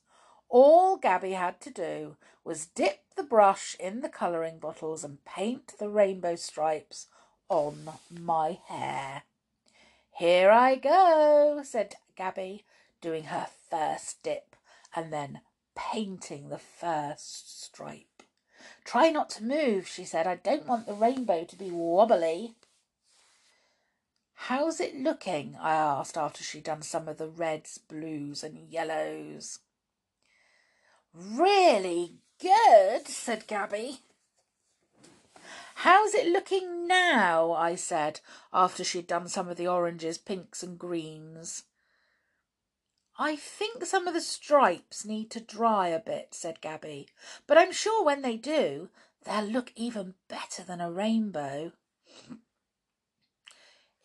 All 0.47 0.97
Gabby 0.97 1.31
had 1.31 1.59
to 1.61 1.71
do 1.71 2.17
was 2.43 2.67
dip 2.67 2.99
the 3.15 3.23
brush 3.23 3.75
in 3.79 4.01
the 4.01 4.09
colouring 4.09 4.59
bottles 4.59 5.03
and 5.03 5.25
paint 5.25 5.73
the 5.79 5.89
rainbow 5.89 6.35
stripes 6.35 7.07
on 7.49 7.89
my 8.11 8.59
hair. 8.67 9.23
Here 10.11 10.51
I 10.51 10.75
go, 10.75 11.61
said 11.63 11.95
Gabby, 12.15 12.63
doing 13.05 13.25
her 13.25 13.45
first 13.69 14.23
dip 14.23 14.55
and 14.95 15.13
then 15.13 15.39
painting 15.75 16.49
the 16.49 16.57
first 16.57 17.63
stripe. 17.63 18.23
Try 18.83 19.11
not 19.11 19.29
to 19.31 19.43
move, 19.43 19.87
she 19.87 20.05
said. 20.05 20.25
I 20.25 20.37
don't 20.37 20.65
want 20.65 20.87
the 20.87 20.93
rainbow 20.93 21.43
to 21.43 21.55
be 21.55 21.69
wobbly. 21.69 22.55
How's 24.33 24.79
it 24.79 24.95
looking? 24.95 25.55
I 25.61 25.75
asked 25.75 26.17
after 26.17 26.43
she'd 26.43 26.63
done 26.63 26.81
some 26.81 27.07
of 27.07 27.17
the 27.17 27.27
reds, 27.27 27.77
blues, 27.77 28.43
and 28.43 28.57
yellows. 28.57 29.59
Really 31.13 32.15
good, 32.41 33.07
said 33.07 33.45
Gabby. 33.45 33.99
How's 35.75 36.15
it 36.15 36.25
looking 36.25 36.87
now? 36.87 37.51
I 37.51 37.75
said 37.75 38.21
after 38.51 38.83
she'd 38.83 39.05
done 39.05 39.27
some 39.27 39.47
of 39.47 39.57
the 39.57 39.67
oranges, 39.67 40.17
pinks, 40.17 40.63
and 40.63 40.79
greens. 40.79 41.65
I 43.17 43.35
think 43.35 43.85
some 43.85 44.07
of 44.07 44.13
the 44.13 44.21
stripes 44.21 45.05
need 45.05 45.29
to 45.31 45.39
dry 45.39 45.87
a 45.87 45.99
bit, 45.99 46.29
said 46.31 46.59
Gabby, 46.59 47.07
but 47.47 47.57
I'm 47.57 47.71
sure 47.71 48.03
when 48.03 48.21
they 48.21 48.35
do, 48.35 48.89
they'll 49.23 49.45
look 49.45 49.71
even 49.75 50.15
better 50.27 50.63
than 50.63 50.81
a 50.81 50.91
rainbow. 50.91 51.71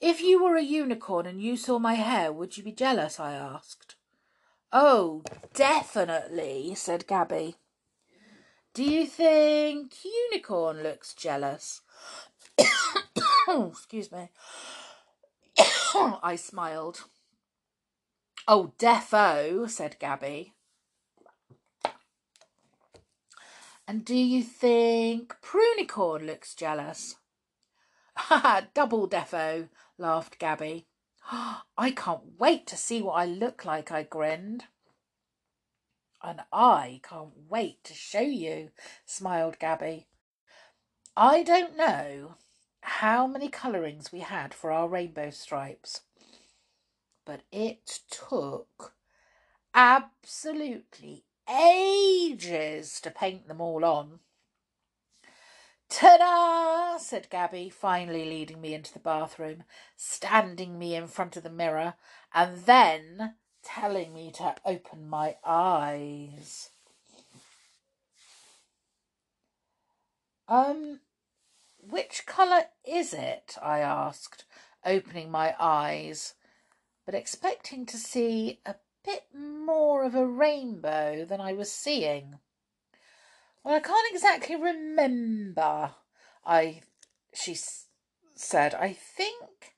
If 0.01 0.23
you 0.23 0.43
were 0.43 0.57
a 0.57 0.63
unicorn 0.63 1.27
and 1.27 1.43
you 1.43 1.57
saw 1.57 1.79
my 1.79 1.95
hair, 1.95 2.33
would 2.33 2.57
you 2.57 2.63
be 2.63 2.73
jealous? 2.73 3.19
I 3.19 3.33
asked. 3.33 3.97
Oh, 4.73 5.25
definitely, 5.53 6.75
said 6.77 7.09
Gabby. 7.09 7.57
Do 8.73 8.85
you 8.85 9.05
think 9.05 9.97
Unicorn 10.05 10.85
looks 10.85 11.13
jealous? 11.13 11.81
Excuse 13.49 14.13
me. 14.13 14.31
I 15.59 16.37
smiled. 16.37 17.05
Oh, 18.49 18.73
defo, 18.79 19.69
said 19.69 19.97
Gabby. 19.99 20.55
And 23.87 24.05
do 24.05 24.15
you 24.15 24.43
think 24.43 25.35
Prunicorn 25.43 26.25
looks 26.27 26.55
jealous? 26.55 27.17
Ha 28.17 28.69
double 28.75 29.09
defo, 29.09 29.69
laughed 29.99 30.39
Gabby. 30.39 30.87
I 31.33 31.91
can't 31.91 32.39
wait 32.39 32.67
to 32.69 32.77
see 32.77 33.03
what 33.03 33.15
I 33.15 33.27
look 33.27 33.65
like, 33.65 33.91
I 33.91 34.05
grinned. 34.05 34.65
And 36.23 36.43
I 36.53 37.01
can't 37.03 37.33
wait 37.49 37.83
to 37.85 37.95
show 37.95 38.21
you, 38.21 38.71
smiled 39.07 39.59
Gabby. 39.59 40.07
I 41.17 41.43
don't 41.43 41.77
know 41.77 42.37
how 42.83 43.27
many 43.27 43.49
colourings 43.49 44.13
we 44.13 44.21
had 44.21 44.55
for 44.55 44.71
our 44.71 44.89
rainbow 44.89 45.31
stripes, 45.31 46.03
but 47.25 47.43
it 47.53 48.01
took 48.11 48.95
absolutely 49.75 51.25
ages 51.49 53.01
to 53.01 53.11
paint 53.11 53.49
them 53.49 53.61
all 53.61 53.85
on. 53.85 54.21
Ta-da! 55.89 56.99
said 56.99 57.29
Gabby, 57.31 57.69
finally 57.69 58.25
leading 58.25 58.61
me 58.61 58.75
into 58.75 58.93
the 58.93 59.01
bathroom, 59.01 59.65
standing 59.97 60.79
me 60.79 60.95
in 60.95 61.09
front 61.09 61.37
of 61.37 61.43
the 61.43 61.51
mirror, 61.51 61.95
and 62.33 62.59
then 62.65 63.35
telling 63.63 64.15
me 64.15 64.31
to 64.33 64.55
open 64.65 65.09
my 65.09 65.37
eyes. 65.45 66.71
Um, 70.49 71.01
which 71.79 72.25
colour 72.27 72.65
is 72.85 73.13
it? 73.13 73.57
I 73.61 73.81
asked, 73.81 74.45
opening 74.85 75.31
my 75.31 75.55
eyes, 75.59 76.35
but 77.07 77.15
expecting 77.15 77.87
to 77.87 77.97
see 77.97 78.61
a 78.67 78.75
bit 79.05 79.25
more 79.35 80.05
of 80.05 80.15
a 80.15 80.27
rainbow 80.27 81.25
than 81.25 81.41
I 81.41 81.53
was 81.53 81.73
seeing. 81.73 82.39
Well, 83.65 83.75
I 83.75 83.81
can't 83.81 84.13
exactly 84.13 84.57
remember, 84.57 85.95
I 86.45 86.83
she 87.33 87.57
said. 88.35 88.75
I 88.75 88.93
think 88.93 89.75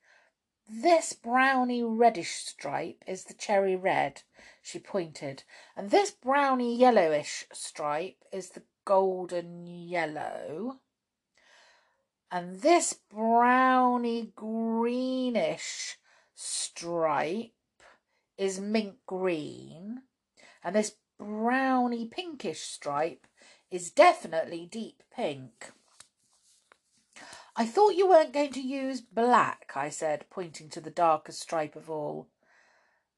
this 0.68 1.12
browny 1.12 1.82
reddish 1.82 2.32
stripe 2.32 3.02
is 3.06 3.24
the 3.24 3.35
cherry 3.35 3.76
red, 3.76 4.22
she 4.62 4.78
pointed, 4.78 5.42
and 5.76 5.90
this 5.90 6.11
browny 6.11 6.76
yellowish 6.76 7.46
stripe 7.52 8.24
is 8.32 8.50
the 8.50 8.62
golden 8.85 9.66
yellow. 9.66 10.80
And 12.30 12.62
this 12.62 12.94
browny 12.94 14.32
greenish 14.35 15.98
stripe 16.42 17.52
is 18.37 18.59
mint 18.59 18.96
green, 19.07 20.02
and 20.64 20.74
this 20.74 20.96
browny 21.18 22.07
pinkish 22.07 22.62
stripe 22.62 23.26
is 23.70 23.90
definitely 23.90 24.66
deep 24.66 25.02
pink. 25.14 25.72
I 27.55 27.66
thought 27.66 27.94
you 27.94 28.09
weren't 28.09 28.33
going 28.33 28.52
to 28.52 28.61
use 28.61 29.00
black, 29.00 29.72
I 29.76 29.90
said, 29.90 30.24
pointing 30.31 30.68
to 30.70 30.81
the 30.81 30.90
darkest 30.90 31.40
stripe 31.40 31.76
of 31.76 31.90
all. 31.90 32.28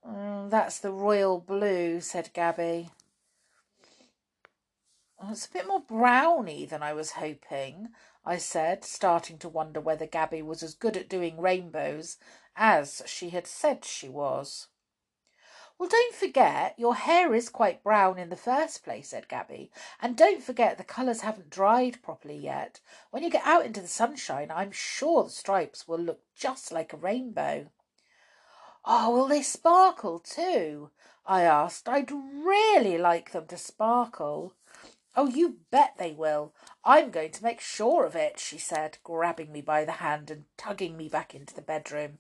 Mm, 0.07 0.51
that's 0.51 0.79
the 0.79 0.93
royal 0.93 1.39
blue, 1.41 2.01
said 2.01 2.31
Gabby. 2.33 2.91
It's 5.31 5.47
a 5.47 5.51
bit 5.53 5.67
more 5.67 5.81
browny 5.81 6.67
than 6.67 6.83
I 6.83 6.93
was 6.93 7.13
hoping, 7.13 7.89
I 8.27 8.37
said, 8.37 8.85
starting 8.85 9.39
to 9.39 9.49
wonder 9.49 9.81
whether 9.81 10.07
Gabby 10.07 10.43
was 10.43 10.63
as 10.63 10.75
good 10.75 10.97
at 10.97 11.09
doing 11.09 11.41
rainbows 11.41 12.19
as 12.57 13.03
she 13.07 13.31
had 13.31 13.47
said 13.47 13.85
she 13.85 14.09
was. 14.09 14.69
Well, 15.77 15.89
don't 15.89 16.15
forget, 16.15 16.79
your 16.79 16.95
hair 16.95 17.35
is 17.35 17.49
quite 17.49 17.83
brown 17.83 18.17
in 18.17 18.29
the 18.29 18.37
first 18.37 18.85
place, 18.85 19.09
said 19.09 19.29
Gabby. 19.29 19.73
And 20.01 20.17
don't 20.17 20.43
forget 20.43 20.79
the 20.79 20.85
colours 20.85 21.23
haven't 21.23 21.51
dried 21.51 22.01
properly 22.01 22.37
yet. 22.37 22.81
When 23.11 23.25
you 23.25 23.31
get 23.31 23.45
out 23.45 23.67
into 23.67 23.81
the 23.81 23.89
sunshine, 23.89 24.53
I'm 24.55 24.71
sure 24.71 25.25
the 25.25 25.31
stripes 25.31 25.89
will 25.89 25.99
look 25.99 26.21
just 26.37 26.71
like 26.71 26.93
a 26.93 26.97
rainbow. 26.97 27.71
Oh, 28.85 29.11
will 29.11 29.27
they 29.27 29.43
sparkle 29.43 30.21
too? 30.21 30.91
I 31.27 31.43
asked. 31.43 31.89
I'd 31.89 32.13
really 32.13 32.97
like 32.97 33.33
them 33.33 33.47
to 33.47 33.57
sparkle. 33.57 34.55
Oh, 35.17 35.27
you 35.29 35.57
bet 35.71 35.95
they 35.99 36.13
will. 36.13 36.53
I'm 36.85 37.11
going 37.11 37.31
to 37.31 37.43
make 37.43 37.61
sure 37.61 38.05
of 38.05 38.15
it, 38.15 38.39
she 38.39 38.59
said, 38.59 38.99
grabbing 39.03 39.51
me 39.51 39.63
by 39.63 39.85
the 39.85 39.93
hand 39.93 40.31
and 40.31 40.45
tugging 40.59 40.97
me 40.97 41.09
back 41.09 41.35
into 41.35 41.55
the 41.55 41.63
bedroom. 41.63 42.19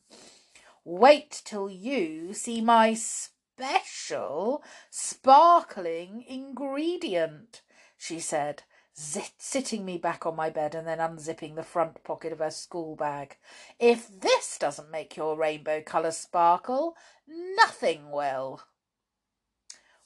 Wait 0.85 1.42
till 1.44 1.70
you 1.70 2.33
see 2.33 2.61
my 2.61 2.94
special 2.94 4.62
sparkling 4.90 6.24
ingredient, 6.27 7.62
she 7.96 8.18
said, 8.18 8.62
sitting 8.94 9.85
me 9.85 9.98
back 9.98 10.24
on 10.24 10.37
my 10.37 10.48
bed 10.48 10.74
and 10.74 10.87
then 10.87 10.98
unzipping 10.98 11.57
the 11.57 11.62
front 11.62 12.03
pocket 12.05 12.33
of 12.33 12.38
her 12.38 12.50
school 12.50 12.96
bag. 12.96 13.37
If 13.79 14.09
this 14.20 14.57
doesn't 14.57 14.90
make 14.90 15.16
your 15.16 15.37
rainbow 15.37 15.83
colour 15.83 16.12
sparkle, 16.12 16.96
nothing 17.27 18.11
will. 18.11 18.62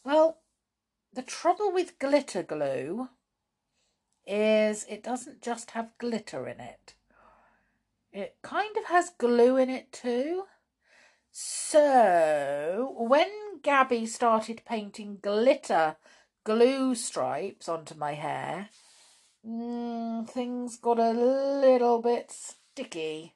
Well, 0.04 0.38
the 1.12 1.22
trouble 1.22 1.70
with 1.72 1.98
glitter 1.98 2.42
glue 2.42 3.10
is 4.28 4.84
it 4.88 5.02
doesn't 5.02 5.42
just 5.42 5.72
have 5.72 5.96
glitter 5.98 6.46
in 6.46 6.60
it. 6.60 6.94
It 8.12 8.36
kind 8.42 8.76
of 8.76 8.84
has 8.84 9.10
glue 9.10 9.56
in 9.56 9.70
it 9.70 9.90
too. 9.90 10.44
So, 11.30 12.94
when 12.98 13.60
Gabby 13.62 14.06
started 14.06 14.62
painting 14.64 15.18
glitter 15.22 15.96
glue 16.44 16.94
stripes 16.94 17.68
onto 17.68 17.94
my 17.94 18.14
hair, 18.14 18.70
mm, 19.46 20.28
things 20.28 20.76
got 20.76 20.98
a 20.98 21.10
little 21.10 22.00
bit 22.00 22.30
sticky. 22.30 23.34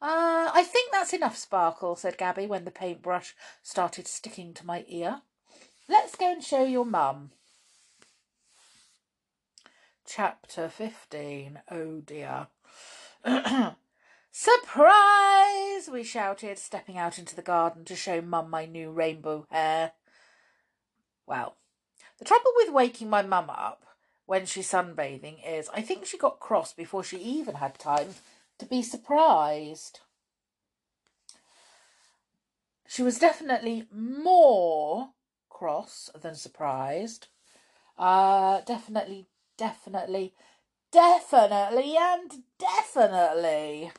Uh, 0.00 0.50
I 0.52 0.62
think 0.62 0.92
that's 0.92 1.14
enough 1.14 1.36
sparkle, 1.36 1.96
said 1.96 2.18
Gabby 2.18 2.46
when 2.46 2.64
the 2.64 2.70
paintbrush 2.70 3.34
started 3.62 4.06
sticking 4.06 4.52
to 4.54 4.66
my 4.66 4.84
ear. 4.88 5.22
Let's 5.88 6.16
go 6.16 6.30
and 6.30 6.44
show 6.44 6.64
your 6.64 6.84
mum. 6.84 7.30
Chapter 10.06 10.68
15. 10.68 11.60
Oh 11.70 12.00
dear. 12.00 12.46
Surprise! 14.30 15.88
we 15.92 16.04
shouted, 16.04 16.58
stepping 16.58 16.96
out 16.96 17.18
into 17.18 17.34
the 17.34 17.42
garden 17.42 17.84
to 17.86 17.96
show 17.96 18.20
Mum 18.20 18.48
my 18.48 18.66
new 18.66 18.90
rainbow 18.90 19.46
hair. 19.50 19.92
Well, 21.26 21.56
the 22.18 22.24
trouble 22.24 22.52
with 22.56 22.72
waking 22.72 23.10
my 23.10 23.22
mum 23.22 23.50
up 23.50 23.84
when 24.26 24.46
she's 24.46 24.70
sunbathing 24.70 25.38
is 25.46 25.68
I 25.74 25.82
think 25.82 26.06
she 26.06 26.18
got 26.18 26.40
cross 26.40 26.72
before 26.72 27.02
she 27.02 27.18
even 27.18 27.56
had 27.56 27.78
time 27.78 28.14
to 28.58 28.66
be 28.66 28.82
surprised. 28.82 30.00
She 32.86 33.02
was 33.02 33.18
definitely 33.18 33.86
more 33.92 35.10
cross 35.48 36.10
than 36.20 36.36
surprised. 36.36 37.26
Uh, 37.98 38.60
definitely, 38.60 39.26
definitely, 39.56 40.34
definitely, 40.92 41.96
and 41.96 42.42
definitely. 42.58 43.92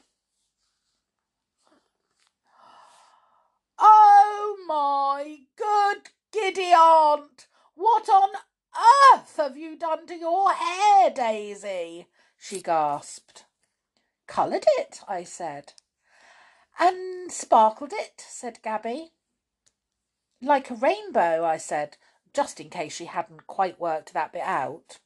Oh 3.80 4.58
my 4.68 5.38
good 5.56 6.10
giddy 6.32 6.74
aunt! 6.74 7.48
What 7.76 8.10
on 8.10 8.30
earth 9.14 9.38
have 9.38 9.58
you 9.58 9.78
done 9.78 10.08
to 10.08 10.16
your 10.16 10.52
hair, 10.54 11.10
Daisy? 11.10 12.08
she 12.38 12.62
gasped. 12.62 13.46
Coloured 14.28 14.66
it, 14.78 15.02
I 15.08 15.24
said. 15.24 15.74
And 16.80 17.32
sparkled 17.32 17.94
it, 17.94 18.24
said 18.28 18.62
Gabby. 18.62 19.12
Like 20.42 20.70
a 20.70 20.76
rainbow, 20.76 21.44
I 21.44 21.58
said, 21.58 21.98
just 22.34 22.60
in 22.60 22.70
case 22.70 22.94
she 22.94 23.06
hadn't 23.06 23.48
quite 23.48 23.80
worked 23.80 24.14
that 24.14 24.34
bit 24.34 24.44
out. 24.44 25.00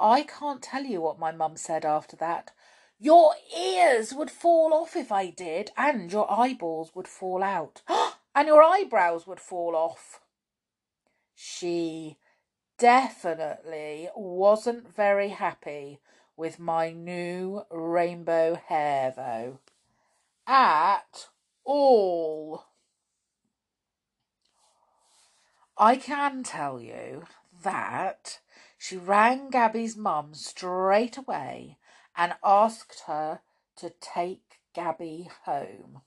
I 0.00 0.22
can't 0.22 0.62
tell 0.62 0.84
you 0.84 1.02
what 1.02 1.18
my 1.18 1.30
mum 1.30 1.58
said 1.58 1.84
after 1.84 2.16
that. 2.16 2.52
Your 2.98 3.34
ears 3.56 4.14
would 4.14 4.30
fall 4.30 4.72
off 4.72 4.96
if 4.96 5.12
I 5.12 5.28
did, 5.28 5.70
and 5.76 6.10
your 6.10 6.30
eyeballs 6.30 6.94
would 6.94 7.06
fall 7.06 7.42
out, 7.42 7.82
and 8.34 8.48
your 8.48 8.62
eyebrows 8.62 9.26
would 9.26 9.40
fall 9.40 9.76
off. 9.76 10.20
She 11.34 12.16
definitely 12.78 14.08
wasn't 14.16 14.94
very 14.94 15.28
happy 15.28 16.00
with 16.36 16.58
my 16.58 16.90
new 16.90 17.64
rainbow 17.70 18.54
hair, 18.54 19.12
though. 19.14 19.58
At 20.46 21.28
all. 21.64 22.64
I 25.76 25.96
can 25.96 26.42
tell 26.42 26.80
you 26.80 27.24
that 27.62 28.40
she 28.82 28.96
rang 28.96 29.50
Gabby's 29.50 29.94
mum 29.94 30.32
straight 30.32 31.18
away 31.18 31.76
and 32.16 32.34
asked 32.42 33.02
her 33.06 33.42
to 33.76 33.90
take 34.00 34.62
Gabby 34.72 35.28
home. 35.44 36.00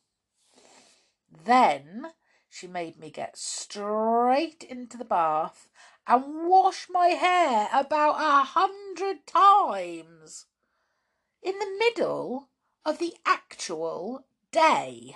Then 1.30 2.14
she 2.50 2.66
made 2.66 2.98
me 2.98 3.12
get 3.12 3.38
straight 3.38 4.64
into 4.64 4.98
the 4.98 5.06
bath 5.06 5.70
and 6.08 6.50
wash 6.50 6.88
my 6.90 7.10
hair 7.10 7.70
about 7.72 8.16
a 8.20 8.44
hundred 8.44 9.28
times 9.28 10.48
in 11.44 11.60
the 11.60 11.76
middle 11.78 12.50
of 12.84 12.98
the 12.98 13.14
actual 13.24 14.26
day. 14.52 15.16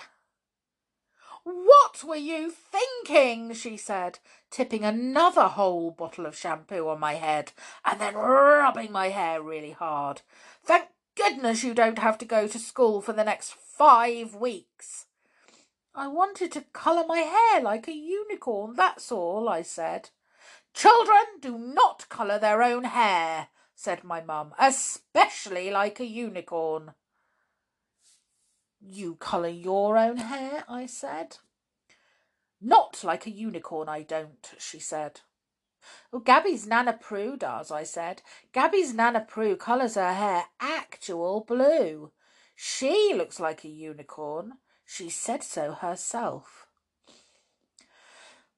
What 1.50 2.04
were 2.04 2.18
you 2.18 2.52
thinking? 2.52 3.54
she 3.54 3.78
said, 3.78 4.20
tipping 4.52 4.84
another 4.84 5.48
whole 5.48 5.92
bottle 5.92 6.26
of 6.26 6.36
shampoo 6.36 6.90
on 6.90 7.00
my 7.00 7.14
head 7.14 7.54
and 7.86 8.02
then 8.02 8.16
rubbing 8.16 8.92
my 8.92 9.08
hair 9.08 9.42
really 9.42 9.72
hard. 9.72 10.24
Thank 10.66 10.90
goodness 11.16 11.64
you 11.64 11.74
don't 11.74 12.00
have 12.00 12.18
to 12.18 12.26
go 12.26 12.48
to 12.48 12.60
school 12.60 13.02
for 13.02 13.14
the 13.14 13.24
next 13.24 13.54
five 13.54 14.36
weeks. 14.36 15.06
I 15.96 16.10
wanted 16.10 16.52
to 16.52 16.66
colour 16.74 17.06
my 17.08 17.20
hair 17.20 17.62
like 17.62 17.88
a 17.88 17.96
unicorn, 17.96 18.76
that's 18.76 19.10
all, 19.10 19.48
I 19.48 19.62
said. 19.62 20.10
Children 20.74 21.40
do 21.40 21.58
not 21.58 22.10
colour 22.10 22.38
their 22.38 22.62
own 22.62 22.84
hair, 22.84 23.48
said 23.74 24.04
my 24.04 24.20
mum, 24.20 24.54
especially 24.60 25.72
like 25.72 26.02
a 26.02 26.06
unicorn. 26.06 26.94
You 28.80 29.16
colour 29.16 29.50
your 29.50 29.98
own 29.98 30.18
hair, 30.18 30.64
I 30.70 30.86
said. 30.86 31.38
Not 32.62 33.04
like 33.04 33.26
a 33.26 33.32
unicorn, 33.32 33.90
I 33.90 34.02
don't, 34.02 34.52
she 34.58 34.80
said. 34.80 35.22
Well, 36.12 36.22
Gabby's 36.22 36.66
Nana 36.66 36.94
Prue 36.94 37.38
does, 37.38 37.72
I 37.72 37.84
said. 37.84 38.22
Gabby's 38.54 38.94
Nana 38.94 39.22
Prue 39.22 39.56
colours 39.56 39.96
her 39.96 40.14
hair 40.14 40.46
actual 40.60 41.42
blue. 41.42 42.12
She 42.56 43.14
looks 43.14 43.40
like 43.40 43.64
a 43.64 43.70
unicorn. 43.70 44.54
She 44.86 45.10
said 45.10 45.44
so 45.44 45.74
herself. 45.74 46.68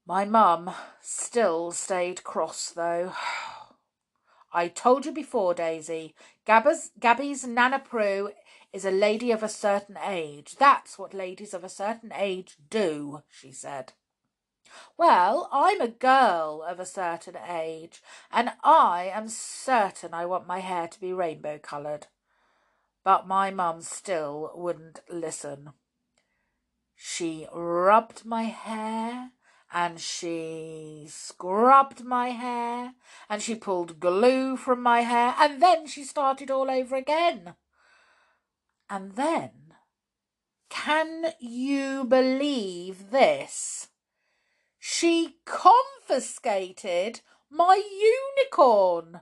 My 0.05 0.25
mum 0.25 0.71
still 1.01 1.71
stayed 1.71 2.23
cross, 2.23 2.69
though. 2.69 3.13
I 4.53 4.67
told 4.67 5.05
you 5.05 5.11
before, 5.11 5.53
Daisy. 5.53 6.15
Gabba's, 6.47 6.91
Gabby's 6.99 7.45
Nana 7.45 7.77
Prue 7.79 8.31
is 8.71 8.85
a 8.85 8.91
lady 8.91 9.31
of 9.31 9.43
a 9.43 9.49
certain 9.49 9.97
age. 10.03 10.55
That's 10.57 10.99
what 10.99 11.13
ladies 11.13 11.53
of 11.53 11.63
a 11.63 11.69
certain 11.69 12.11
age 12.15 12.57
do, 12.69 13.23
she 13.29 13.51
said. 13.51 13.93
Well, 14.97 15.49
I'm 15.51 15.81
a 15.81 15.87
girl 15.87 16.63
of 16.67 16.79
a 16.79 16.85
certain 16.85 17.37
age, 17.37 18.01
and 18.31 18.51
I 18.63 19.11
am 19.13 19.27
certain 19.27 20.13
I 20.13 20.25
want 20.25 20.45
my 20.45 20.59
hair 20.59 20.87
to 20.87 20.99
be 20.99 21.11
rainbow 21.11 21.57
coloured. 21.57 22.07
But 23.03 23.27
my 23.27 23.49
mum 23.49 23.81
still 23.81 24.51
wouldn't 24.53 24.99
listen. 25.09 25.73
She 26.95 27.47
rubbed 27.53 28.25
my 28.25 28.43
hair 28.43 29.31
and 29.71 29.99
she 29.99 31.05
scrubbed 31.09 32.03
my 32.03 32.29
hair 32.29 32.93
and 33.29 33.41
she 33.41 33.55
pulled 33.55 33.99
glue 33.99 34.57
from 34.57 34.81
my 34.81 35.01
hair 35.01 35.35
and 35.39 35.61
then 35.61 35.87
she 35.87 36.03
started 36.03 36.51
all 36.51 36.69
over 36.69 36.95
again. 36.95 37.55
And 38.89 39.11
then, 39.11 39.51
can 40.69 41.33
you 41.39 42.05
believe 42.05 43.11
this? 43.11 43.89
She 44.79 45.37
confiscated 45.45 47.21
my 47.51 47.75
unicorn. 47.75 49.21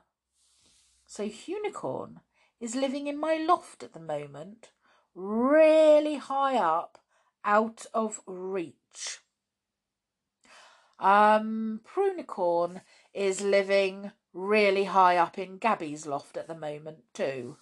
So, 1.06 1.30
unicorn 1.45 2.21
is 2.62 2.75
living 2.75 3.08
in 3.08 3.19
my 3.19 3.36
loft 3.36 3.84
at 3.84 3.91
the 3.91 3.99
moment, 3.99 4.71
really 5.13 6.15
high 6.15 6.56
up, 6.56 6.99
out 7.43 7.86
of 7.93 8.21
reach. 8.25 9.19
Um, 10.97 11.82
Prunicorn 11.84 12.82
is 13.13 13.41
living 13.41 14.12
really 14.34 14.86
high 14.86 15.17
up 15.17 15.38
in 15.38 15.58
Gabby's 15.58 16.06
loft 16.06 16.38
at 16.38 16.47
the 16.47 16.56
moment, 16.56 17.03
too 17.13 17.58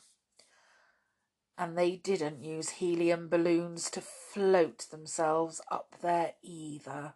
and 1.57 1.77
they 1.77 1.95
didn't 1.95 2.43
use 2.43 2.69
helium 2.69 3.29
balloons 3.29 3.89
to 3.91 4.01
float 4.01 4.87
themselves 4.91 5.61
up 5.71 5.95
there 6.01 6.33
either. 6.41 7.13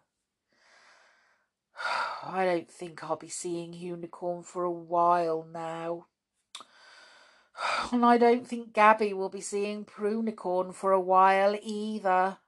I 2.24 2.44
don't 2.44 2.70
think 2.70 3.02
I'll 3.04 3.16
be 3.16 3.28
seeing 3.28 3.72
Unicorn 3.72 4.42
for 4.42 4.64
a 4.64 4.70
while 4.70 5.46
now. 5.52 6.06
And 7.92 8.04
I 8.06 8.16
don't 8.18 8.46
think 8.46 8.72
Gabby 8.72 9.12
will 9.12 9.28
be 9.28 9.40
seeing 9.40 9.84
Prunicorn 9.84 10.72
for 10.72 10.92
a 10.92 11.00
while 11.00 11.56
either. 11.62 12.38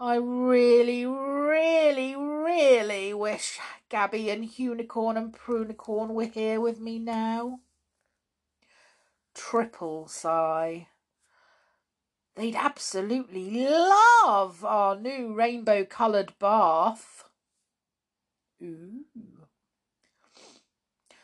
I 0.00 0.16
really, 0.16 1.04
really, 1.04 2.16
really 2.16 3.12
wish 3.12 3.58
Gabby 3.88 4.30
and 4.30 4.58
Unicorn 4.58 5.16
and 5.16 5.32
Prunicorn 5.32 6.08
were 6.10 6.24
here 6.24 6.60
with 6.60 6.80
me 6.80 6.98
now 6.98 7.60
triple 9.34 10.08
sigh. 10.08 10.88
They'd 12.34 12.56
absolutely 12.56 13.66
love 13.66 14.64
our 14.64 14.96
new 14.96 15.34
rainbow 15.34 15.84
coloured 15.84 16.32
bath. 16.38 17.24
Ooh. 18.62 19.04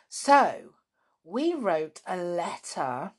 So, 0.07 0.73
we 1.23 1.53
wrote 1.53 2.01
a 2.05 2.17
letter 2.17 3.11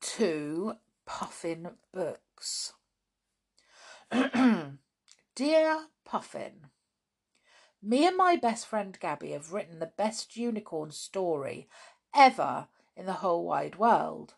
to 0.00 0.74
Puffin 1.06 1.70
Books. 1.92 2.72
Dear 5.34 5.86
Puffin, 6.04 6.66
me 7.82 8.06
and 8.06 8.16
my 8.16 8.36
best 8.36 8.66
friend 8.66 8.96
Gabby 9.00 9.30
have 9.30 9.52
written 9.52 9.78
the 9.78 9.92
best 9.96 10.36
unicorn 10.36 10.90
story 10.90 11.68
ever 12.14 12.68
in 12.96 13.06
the 13.06 13.14
whole 13.14 13.44
wide 13.44 13.76
world. 13.76 14.34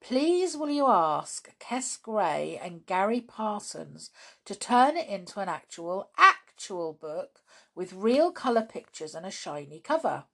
Please 0.00 0.56
will 0.56 0.70
you 0.70 0.86
ask 0.86 1.50
Kes 1.58 2.00
Gray 2.00 2.58
and 2.62 2.86
Garry 2.86 3.20
Parsons 3.20 4.10
to 4.46 4.54
turn 4.54 4.96
it 4.96 5.08
into 5.08 5.40
an 5.40 5.48
actual, 5.48 6.10
actual 6.16 6.94
book 6.94 7.40
with 7.74 7.92
real 7.92 8.32
colour 8.32 8.62
pictures 8.62 9.14
and 9.14 9.26
a 9.26 9.30
shiny 9.30 9.80
cover. 9.80 10.24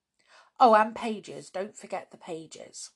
Oh, 0.58 0.74
and 0.74 0.94
pages. 0.94 1.50
Don't 1.50 1.76
forget 1.76 2.10
the 2.10 2.16
pages. 2.16 2.90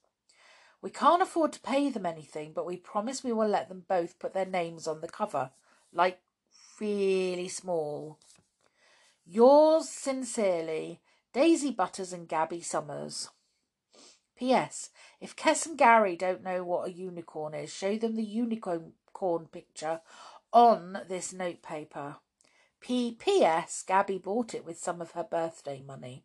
We 0.80 0.90
can't 0.90 1.22
afford 1.22 1.52
to 1.54 1.60
pay 1.60 1.90
them 1.90 2.06
anything, 2.06 2.52
but 2.54 2.64
we 2.64 2.76
promise 2.76 3.22
we 3.22 3.32
will 3.32 3.48
let 3.48 3.68
them 3.68 3.84
both 3.86 4.18
put 4.18 4.32
their 4.32 4.46
names 4.46 4.86
on 4.86 5.00
the 5.00 5.08
cover, 5.08 5.50
like 5.92 6.20
really 6.80 7.48
small. 7.48 8.18
Yours 9.26 9.88
sincerely, 9.88 11.00
Daisy 11.32 11.70
Butters 11.70 12.12
and 12.12 12.26
Gabby 12.26 12.62
Summers. 12.62 13.28
P.S. 14.40 14.88
If 15.20 15.36
Kes 15.36 15.66
and 15.66 15.76
Garry 15.76 16.16
don't 16.16 16.42
know 16.42 16.64
what 16.64 16.88
a 16.88 16.92
unicorn 16.92 17.52
is, 17.52 17.70
show 17.70 17.98
them 17.98 18.16
the 18.16 18.22
unicorn 18.22 18.94
picture 19.52 20.00
on 20.50 21.02
this 21.10 21.34
notepaper. 21.34 22.16
P.P.S. 22.80 23.84
Gabby 23.86 24.16
bought 24.16 24.54
it 24.54 24.64
with 24.64 24.78
some 24.78 25.02
of 25.02 25.10
her 25.10 25.24
birthday 25.24 25.82
money. 25.86 26.24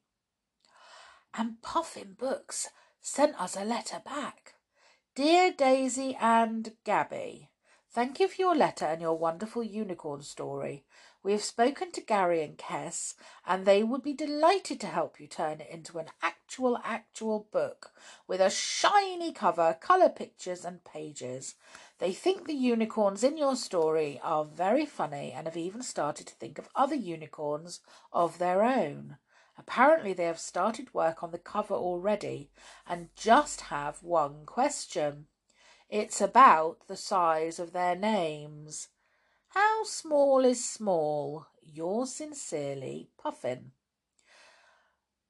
And 1.34 1.62
Puffin 1.62 2.16
Books 2.18 2.70
sent 3.02 3.38
us 3.38 3.58
a 3.58 3.66
letter 3.66 4.02
back. 4.06 4.54
Dear 5.14 5.52
Daisy 5.52 6.18
and 6.18 6.72
Gabby, 6.86 7.50
Thank 7.92 8.22
you 8.22 8.30
for 8.30 8.42
your 8.42 8.56
letter 8.56 8.86
and 8.86 9.02
your 9.02 9.18
wonderful 9.18 9.64
unicorn 9.64 10.22
story. 10.22 10.86
We 11.26 11.32
have 11.32 11.44
spoken 11.44 11.92
to 11.94 12.02
Garry 12.02 12.44
and 12.44 12.56
Kes, 12.56 13.16
and 13.48 13.66
they 13.66 13.82
would 13.82 14.04
be 14.04 14.14
delighted 14.14 14.80
to 14.82 14.86
help 14.86 15.20
you 15.20 15.26
turn 15.26 15.60
it 15.60 15.72
into 15.72 15.98
an 15.98 16.12
actual, 16.22 16.80
actual 16.84 17.48
book 17.52 17.92
with 18.28 18.40
a 18.40 18.52
shiny 18.52 19.32
cover, 19.32 19.76
colour 19.82 20.10
pictures, 20.10 20.64
and 20.64 20.84
pages. 20.84 21.56
They 21.98 22.14
think 22.14 22.46
the 22.46 22.54
unicorns 22.54 23.24
in 23.24 23.40
your 23.40 23.56
story 23.56 24.22
are 24.24 24.46
very 24.46 24.86
funny 24.86 25.32
and 25.32 25.48
have 25.48 25.58
even 25.58 25.82
started 25.82 26.28
to 26.28 26.36
think 26.36 26.60
of 26.60 26.70
other 26.76 26.94
unicorns 26.94 27.80
of 28.14 28.38
their 28.38 28.64
own. 28.64 29.18
Apparently, 29.58 30.14
they 30.14 30.26
have 30.26 30.38
started 30.38 30.94
work 30.94 31.24
on 31.24 31.32
the 31.32 31.40
cover 31.40 31.74
already 31.74 32.52
and 32.86 33.10
just 33.16 33.62
have 33.62 34.04
one 34.04 34.46
question. 34.46 35.26
It's 35.90 36.22
about 36.22 36.88
the 36.88 36.96
size 36.96 37.58
of 37.58 37.74
their 37.74 37.96
names. 37.96 38.90
How 39.56 39.86
small 39.86 40.44
is 40.44 40.62
small? 40.62 41.48
Yours 41.64 42.14
sincerely, 42.14 43.10
Puffin. 43.18 43.72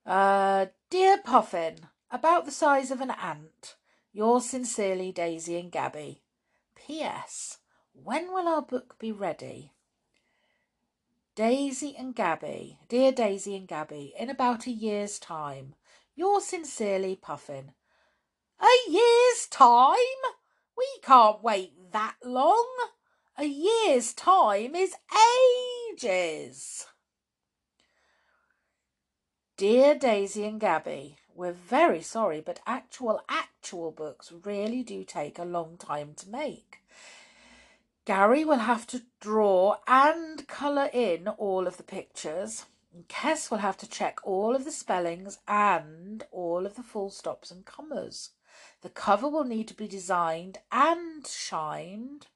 Uh, 0.04 0.66
dear 0.90 1.20
Puffin, 1.20 1.76
about 2.10 2.46
the 2.46 2.52
size 2.52 2.90
of 2.90 3.02
an 3.02 3.12
ant. 3.12 3.76
Yours 4.12 4.50
sincerely, 4.50 5.12
Daisy 5.12 5.60
and 5.60 5.72
Gabby. 5.72 6.24
P.S. 6.76 7.60
When 7.94 8.34
will 8.34 8.48
our 8.48 8.64
book 8.64 8.98
be 8.98 9.12
ready? 9.12 9.74
Daisy 11.36 11.96
and 11.96 12.16
Gabby, 12.16 12.80
dear 12.90 13.12
Daisy 13.12 13.56
and 13.56 13.68
Gabby, 13.68 14.16
in 14.18 14.32
about 14.32 14.66
a 14.66 14.72
year's 14.72 15.20
time. 15.20 15.76
Yours 16.16 16.46
sincerely, 16.46 17.16
Puffin. 17.16 17.74
A 18.60 18.90
year's 18.90 19.46
time? 19.52 19.98
We 20.76 20.88
can't 21.04 21.44
wait 21.44 21.92
that 21.92 22.16
long. 22.24 22.66
A 23.38 23.44
year's 23.44 24.14
time 24.14 24.76
is 24.76 24.96
ages. 25.92 26.88
Dear 29.58 29.96
Daisy 29.96 30.46
and 30.46 30.58
Gabby, 30.58 31.18
we're 31.36 31.52
very 31.52 32.02
sorry, 32.02 32.40
but 32.40 32.62
actual, 32.66 33.22
actual 33.28 33.92
books 33.92 34.32
really 34.46 34.84
do 34.84 35.04
take 35.04 35.38
a 35.38 35.44
long 35.44 35.76
time 35.76 36.14
to 36.16 36.30
make. 36.30 36.82
Garry 38.06 38.46
will 38.46 38.60
have 38.60 38.88
to 38.88 39.02
draw 39.20 39.80
and 39.86 40.48
colour 40.48 40.90
in 40.94 41.28
all 41.28 41.68
of 41.68 41.76
the 41.76 41.84
pictures. 41.84 42.68
And 42.94 43.06
Kes 43.10 43.52
will 43.52 43.58
have 43.58 43.78
to 43.80 43.90
check 43.90 44.20
all 44.24 44.56
of 44.56 44.64
the 44.64 44.72
spellings 44.72 45.40
and 45.46 46.24
all 46.32 46.66
of 46.66 46.76
the 46.76 46.84
full 46.84 47.10
stops 47.10 47.52
and 47.52 47.66
commas. 47.66 48.30
The 48.82 48.90
cover 48.90 49.28
will 49.28 49.44
need 49.44 49.68
to 49.68 49.74
be 49.74 49.90
designed 49.90 50.60
and 50.72 51.28
shined. 51.28 52.28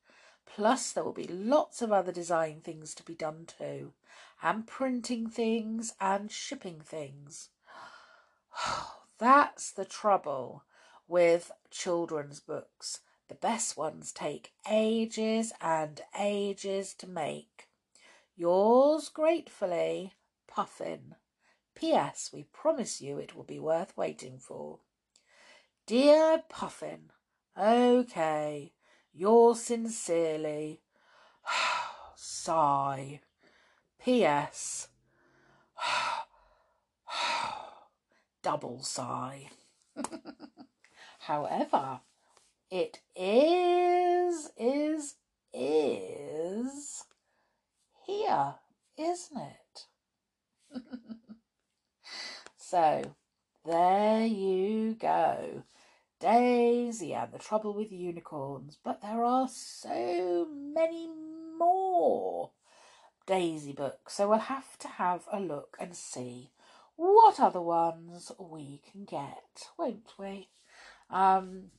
Plus, 0.56 0.91
there 0.91 1.04
will 1.04 1.14
be 1.14 1.28
lots 1.28 1.82
of 1.82 1.91
other 1.91 2.12
design 2.12 2.62
things 2.62 2.95
to 2.95 3.04
be 3.04 3.14
done 3.14 3.45
too, 3.45 3.93
and 4.41 4.66
printing 4.68 5.30
things 5.30 5.93
and 6.02 6.32
shipping 6.32 6.82
things. 6.82 7.50
That's 9.20 9.72
the 9.72 9.86
trouble 9.86 10.64
with 11.08 11.52
children's 11.70 12.39
books. 12.39 13.02
The 13.28 13.36
best 13.36 13.78
ones 13.78 14.12
take 14.12 14.54
ages 14.70 15.54
and 15.62 16.02
ages 16.20 16.93
to 16.95 17.08
make. 17.08 17.68
Yours 18.36 19.10
gratefully, 19.10 20.14
Puffin. 20.47 21.16
P.S. 21.76 22.32
We 22.34 22.43
promise 22.43 23.02
you 23.02 23.18
it 23.18 23.36
will 23.36 23.43
be 23.43 23.60
worth 23.60 23.95
waiting 23.95 24.39
for. 24.39 24.80
Dear 25.86 26.43
Puffin, 26.50 27.12
okay, 27.58 28.74
yours 29.20 29.61
sincerely, 29.61 30.80
sigh. 32.15 33.20
P.S. 34.01 34.88
Double 38.41 38.82
sigh. 38.82 39.49
However, 41.20 41.99
it 42.72 43.01
is, 43.13 44.51
is, 44.57 45.15
is 45.53 47.03
here, 48.05 48.55
isn't 48.97 49.41
it? 49.41 49.86
so, 52.57 53.03
there 53.65 54.26
you 54.26 54.93
go. 54.93 55.63
Daisy 56.20 57.13
and 57.13 57.32
the 57.32 57.39
trouble 57.39 57.74
with 57.74 57.91
unicorns, 57.91 58.78
but 58.84 59.01
there 59.01 59.24
are 59.24 59.47
so 59.47 60.47
many 60.51 61.07
more 61.57 62.51
Daisy 63.26 63.74
books, 63.74 64.15
so 64.15 64.28
we'll 64.30 64.39
have 64.39 64.78
to 64.80 64.88
have 64.88 65.24
a 65.32 65.39
look 65.39 65.78
and 65.80 65.95
see 65.95 66.51
what 66.95 67.39
other 67.39 67.61
ones 67.61 68.32
we 68.38 68.82
can 68.91 69.05
get, 69.05 69.70
won't 69.78 70.11
we? 70.17 70.49
Um, 71.09 71.72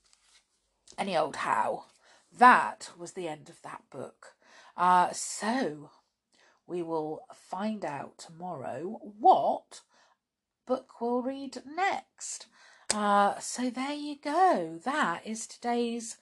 any 0.97 1.16
old 1.16 1.36
how. 1.36 1.86
That 2.38 2.91
was 2.97 3.12
the 3.12 3.28
end 3.28 3.51
of 3.51 3.61
that 3.62 3.82
book. 3.91 4.34
Uh, 4.76 5.11
so 5.12 5.91
we 6.66 6.82
will 6.82 7.24
find 7.34 7.84
out 7.84 8.16
tomorrow 8.16 9.01
what 9.18 9.80
book 10.66 11.01
we'll 11.01 11.22
read 11.22 11.59
next. 11.66 12.47
Uh, 12.95 13.38
so 13.38 13.70
there 13.70 13.93
you 13.93 14.16
go. 14.22 14.80
That 14.84 15.24
is 15.24 15.47
today's 15.47 16.16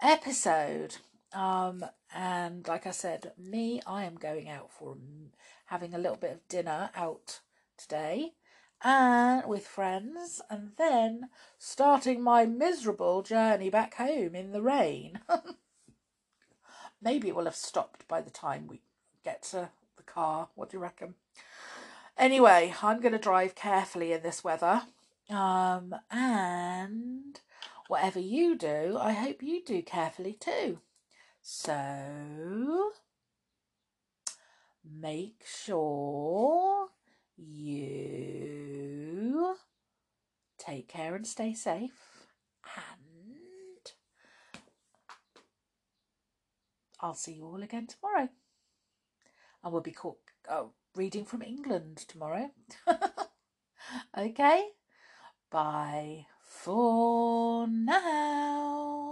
episode. 0.00 0.96
Um, 1.34 1.84
and 2.14 2.66
like 2.66 2.86
I 2.86 2.90
said, 2.90 3.32
me, 3.36 3.82
I 3.86 4.04
am 4.04 4.16
going 4.16 4.48
out 4.48 4.70
for 4.70 4.96
having 5.66 5.92
a 5.92 5.98
little 5.98 6.16
bit 6.16 6.32
of 6.32 6.48
dinner 6.48 6.90
out 6.94 7.40
today 7.76 8.32
and 8.82 9.46
with 9.46 9.66
friends, 9.66 10.40
and 10.50 10.72
then 10.76 11.28
starting 11.58 12.22
my 12.22 12.46
miserable 12.46 13.22
journey 13.22 13.70
back 13.70 13.94
home 13.94 14.34
in 14.34 14.52
the 14.52 14.62
rain. 14.62 15.20
Maybe 17.02 17.28
it 17.28 17.36
will 17.36 17.44
have 17.44 17.56
stopped 17.56 18.06
by 18.08 18.20
the 18.20 18.30
time 18.30 18.66
we 18.66 18.80
get 19.24 19.42
to 19.44 19.70
the 19.96 20.02
car. 20.02 20.48
What 20.54 20.70
do 20.70 20.76
you 20.76 20.82
reckon? 20.82 21.14
Anyway, 22.18 22.74
I'm 22.82 23.00
going 23.00 23.12
to 23.12 23.18
drive 23.18 23.54
carefully 23.54 24.12
in 24.12 24.22
this 24.22 24.44
weather. 24.44 24.82
Um, 25.28 25.94
and 26.10 27.40
whatever 27.88 28.20
you 28.20 28.56
do, 28.56 28.96
I 29.00 29.12
hope 29.12 29.42
you 29.42 29.62
do 29.64 29.82
carefully 29.82 30.34
too. 30.34 30.78
So 31.42 32.90
make 34.84 35.44
sure 35.46 36.88
you 37.36 37.86
take 40.58 40.88
care 40.88 41.14
and 41.14 41.26
stay 41.26 41.54
safe. 41.54 42.26
And 42.76 43.92
I'll 47.00 47.14
see 47.14 47.32
you 47.34 47.46
all 47.46 47.62
again 47.62 47.86
tomorrow. 47.86 48.28
And 49.62 49.72
we'll 49.72 49.82
be 49.82 49.96
oh, 50.48 50.70
reading 50.94 51.24
from 51.24 51.42
England 51.42 51.98
tomorrow. 52.08 52.50
okay? 54.18 54.68
Bye 55.50 56.26
for 56.42 57.68
now. 57.68 59.05